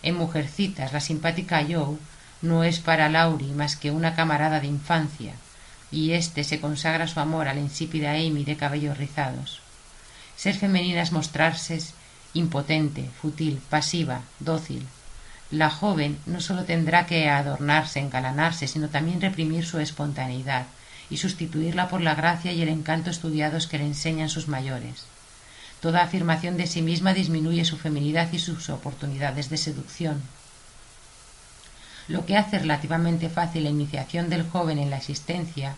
[0.03, 1.97] En Mujercitas, la simpática Joe
[2.43, 5.33] no es para Laurie más que una camarada de infancia,
[5.91, 9.61] y éste se consagra su amor a la insípida Amy de cabellos rizados.
[10.35, 11.79] Ser femenina es mostrarse
[12.35, 14.85] impotente, fútil, pasiva, dócil.
[15.49, 20.67] La joven no sólo tendrá que adornarse, engalanarse, sino también reprimir su espontaneidad
[21.09, 25.05] y sustituirla por la gracia y el encanto estudiados que le enseñan sus mayores.
[25.81, 30.21] Toda afirmación de sí misma disminuye su feminidad y sus oportunidades de seducción.
[32.07, 35.75] Lo que hace relativamente fácil la iniciación del joven en la existencia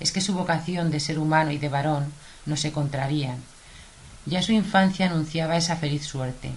[0.00, 2.12] es que su vocación de ser humano y de varón
[2.46, 3.38] no se contrarían,
[4.24, 6.50] ya su infancia anunciaba esa feliz suerte.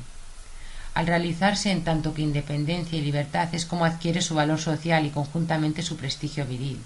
[0.93, 5.09] Al realizarse en tanto que independencia y libertad es como adquiere su valor social y
[5.09, 6.79] conjuntamente su prestigio viril.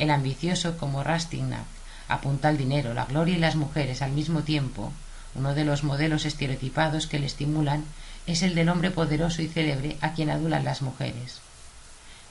[0.00, 1.64] El ambicioso, como Rastignac,
[2.08, 4.92] apunta al dinero, la gloria y las mujeres al mismo tiempo.
[5.34, 7.84] Uno de los modelos estereotipados que le estimulan
[8.26, 11.40] es el del hombre poderoso y célebre a quien adulan las mujeres.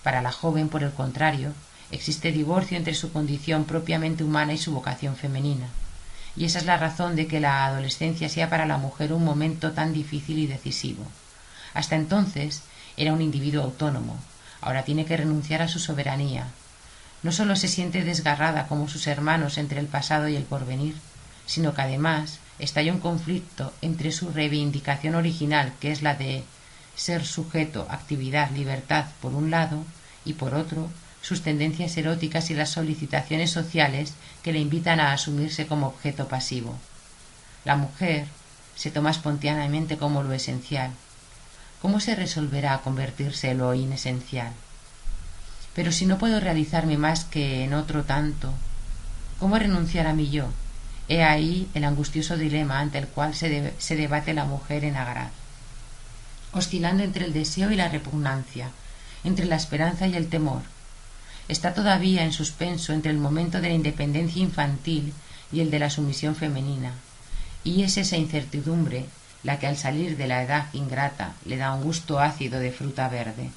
[0.04, 1.54] Para la joven, por el contrario,
[1.92, 5.70] existe divorcio entre su condición propiamente humana y su vocación femenina
[6.36, 9.74] y esa es la razón de que la adolescencia sea para la mujer un momento
[9.74, 11.04] tan difícil y decisivo.
[11.74, 12.64] Hasta entonces
[12.98, 14.18] era un individuo autónomo,
[14.62, 16.48] ahora tiene que renunciar a su soberanía.
[17.22, 20.96] No sólo se siente desgarrada como sus hermanos entre el pasado y el porvenir,
[21.46, 26.44] sino que además estalla un conflicto entre su reivindicación original, que es la de
[26.96, 29.84] ser sujeto, actividad, libertad, por un lado,
[30.26, 30.90] y por otro,
[31.22, 34.14] sus tendencias eróticas y las solicitaciones sociales
[34.44, 36.78] que le invitan a asumirse como objeto pasivo.
[37.66, 38.28] La mujer
[38.76, 40.92] se toma espontáneamente como lo esencial.
[41.82, 44.54] ¿Cómo se resolverá a convertirse en lo inesencial?
[45.80, 48.54] Pero si no puedo realizarme más que en otro tanto,
[49.40, 50.50] ¿cómo renunciar a mi yo?
[51.08, 55.30] He ahí el angustioso dilema ante el cual se, debate la mujer en Agarad,
[56.52, 58.72] oscilando entre el deseo y la repugnancia,
[59.24, 60.64] entre la esperanza y el temor,
[61.48, 65.14] está todavía en suspenso entre el momento de la independencia infantil
[65.50, 66.92] y el de la sumisión femenina,
[67.64, 69.06] y es esa incertidumbre
[69.44, 73.08] la que al salir de la edad ingrata le da un gusto ácido de fruta
[73.08, 73.50] verde.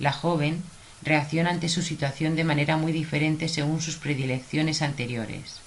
[0.00, 0.64] La joven
[1.02, 5.60] reacciona ante su situación de manera muy diferente según sus predilecciones anteriores.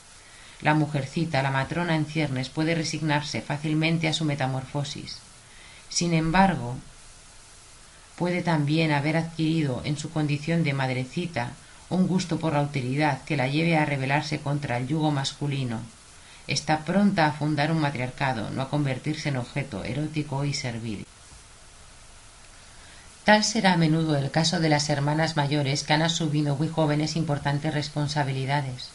[0.62, 5.20] La mujercita, la matrona en ciernes, puede resignarse fácilmente a su metamorfosis.
[5.88, 6.76] Sin embargo,
[8.18, 11.54] puede también haber adquirido en su condición de madrecita
[11.90, 15.80] un gusto por la utilidad que la lleve a rebelarse contra el yugo masculino.
[16.46, 21.06] Está pronta a fundar un matriarcado, no a convertirse en objeto erótico y servil.
[23.30, 27.16] Tal será a menudo el caso de las hermanas mayores que han asumido muy jóvenes
[27.16, 28.90] importantes responsabilidades.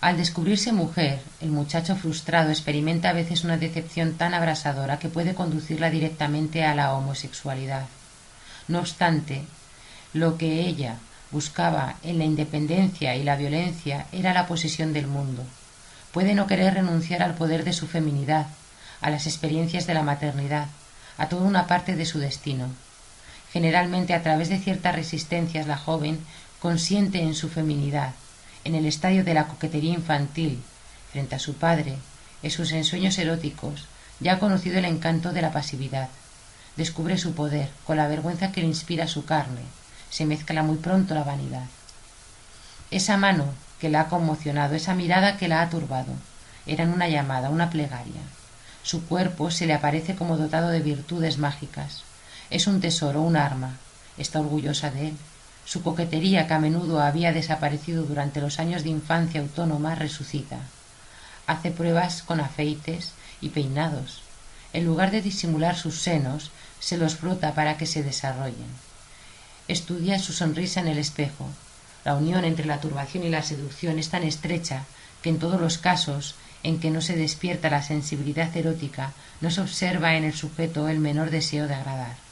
[0.00, 5.34] Al descubrirse mujer, el muchacho frustrado experimenta a veces una decepción tan abrasadora que puede
[5.34, 7.86] conducirla directamente a la homosexualidad.
[8.68, 9.42] No obstante,
[10.12, 10.98] lo que ella
[11.32, 15.42] buscaba en la independencia y la violencia era la posesión del mundo.
[16.12, 18.46] Puede no querer renunciar al poder de su feminidad,
[19.00, 20.68] a las experiencias de la maternidad,
[21.18, 22.68] a toda una parte de su destino.
[23.54, 26.18] Generalmente a través de ciertas resistencias la joven
[26.58, 28.10] consiente en su feminidad,
[28.64, 30.60] en el estadio de la coquetería infantil,
[31.12, 31.94] frente a su padre,
[32.42, 33.86] en sus ensueños eróticos,
[34.18, 36.08] ya ha conocido el encanto de la pasividad.
[36.74, 39.62] Descubre su poder, con la vergüenza que le inspira su carne.
[40.10, 41.66] Se mezcla muy pronto la vanidad.
[42.90, 43.44] Esa mano
[43.78, 46.12] que la ha conmocionado, esa mirada que la ha turbado,
[46.66, 48.22] eran una llamada, una plegaria.
[48.82, 52.02] Su cuerpo se le aparece como dotado de virtudes mágicas.
[52.54, 53.78] Es un tesoro, un arma.
[54.16, 55.16] Está orgullosa de él.
[55.64, 60.60] Su coquetería, que a menudo había desaparecido durante los años de infancia autónoma, resucita.
[61.48, 64.22] Hace pruebas con afeites y peinados.
[64.72, 68.70] En lugar de disimular sus senos, se los frota para que se desarrollen.
[69.66, 71.48] Estudia su sonrisa en el espejo.
[72.04, 74.84] La unión entre la turbación y la seducción es tan estrecha
[75.22, 79.60] que en todos los casos en que no se despierta la sensibilidad erótica no se
[79.60, 82.23] observa en el sujeto el menor deseo de agradar.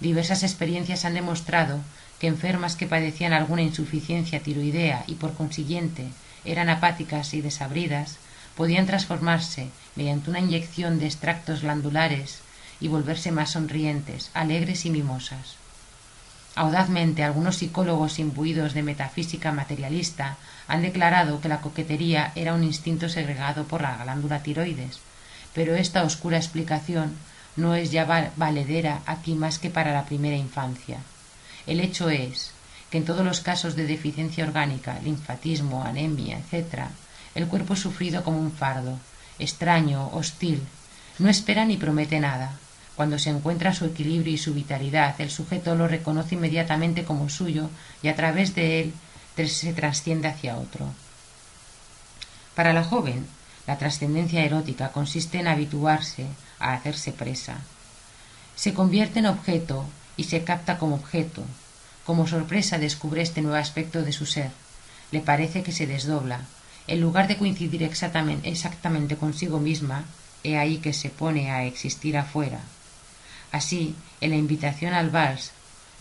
[0.00, 1.80] Diversas experiencias han demostrado
[2.18, 6.08] que enfermas que padecían alguna insuficiencia tiroidea y por consiguiente
[6.44, 8.18] eran apáticas y desabridas,
[8.56, 12.40] podían transformarse mediante una inyección de extractos glandulares
[12.80, 15.56] y volverse más sonrientes, alegres y mimosas.
[16.54, 20.36] Audazmente algunos psicólogos imbuidos de metafísica materialista
[20.68, 25.00] han declarado que la coquetería era un instinto segregado por la glándula tiroides,
[25.54, 27.14] pero esta oscura explicación
[27.56, 30.98] no es ya valedera aquí más que para la primera infancia.
[31.66, 32.52] El hecho es
[32.90, 36.84] que en todos los casos de deficiencia orgánica, linfatismo, anemia, etc.,
[37.34, 38.98] el cuerpo es sufrido como un fardo,
[39.38, 40.62] extraño, hostil,
[41.18, 42.56] no espera ni promete nada,
[42.94, 47.68] cuando se encuentra su equilibrio y su vitalidad, el sujeto lo reconoce inmediatamente como suyo
[48.02, 48.94] y a través de él
[49.48, 50.88] se trasciende hacia otro.
[52.54, 53.26] Para la joven,
[53.66, 56.26] la trascendencia erótica consiste en habituarse
[56.58, 57.58] a hacerse presa.
[58.54, 59.84] Se convierte en objeto
[60.16, 61.44] y se capta como objeto.
[62.04, 64.50] Como sorpresa descubre este nuevo aspecto de su ser.
[65.10, 66.40] Le parece que se desdobla.
[66.86, 70.04] En lugar de coincidir exactamente, exactamente consigo misma,
[70.44, 72.60] he ahí que se pone a existir afuera,
[73.52, 75.52] Así, en la invitación al vals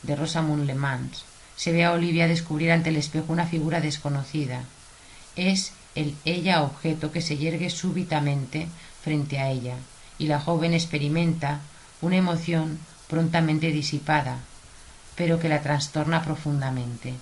[0.04, 1.26] de Rosamund Le Mans,
[1.56, 4.64] se ve a Olivia descubrir ante el espejo una figura desconocida.
[5.36, 8.68] Es el ella objeto que se yergue súbitamente
[9.04, 9.76] frente a ella,
[10.18, 11.60] y la joven experimenta
[12.02, 14.38] una emoción prontamente disipada,
[15.16, 17.14] pero que la trastorna profundamente.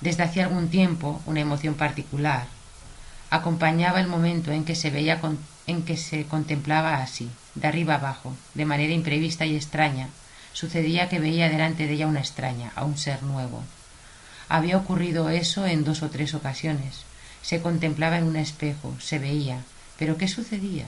[0.00, 2.46] Desde hacía algún tiempo, una emoción particular
[3.30, 5.20] acompañaba el momento en que se veía
[5.66, 10.08] en que se contemplaba así, de arriba abajo, de manera imprevista y extraña,
[10.52, 13.62] sucedía que veía delante de ella una extraña, a un ser nuevo.
[14.48, 17.04] Había ocurrido eso en dos o tres ocasiones.
[17.42, 19.62] Se contemplaba en un espejo, se veía,
[19.98, 20.86] pero ¿qué sucedía?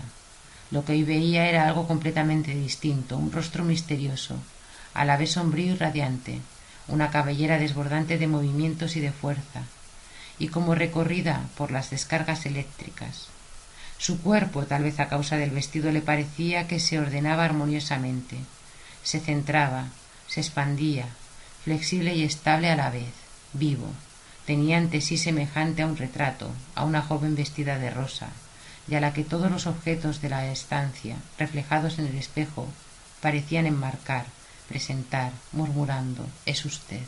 [0.70, 4.36] Lo que hoy veía era algo completamente distinto, un rostro misterioso,
[4.94, 6.40] a la vez sombrío y radiante,
[6.88, 9.62] una cabellera desbordante de movimientos y de fuerza,
[10.38, 13.28] y como recorrida por las descargas eléctricas,
[14.00, 18.38] su cuerpo, tal vez a causa del vestido, le parecía que se ordenaba armoniosamente,
[19.02, 19.88] se centraba,
[20.26, 21.06] se expandía,
[21.64, 23.12] flexible y estable a la vez,
[23.52, 23.88] vivo.
[24.46, 28.28] Tenía ante sí semejante a un retrato, a una joven vestida de rosa,
[28.88, 32.68] y a la que todos los objetos de la estancia, reflejados en el espejo,
[33.20, 34.26] parecían enmarcar,
[34.68, 37.02] presentar, murmurando, es usted.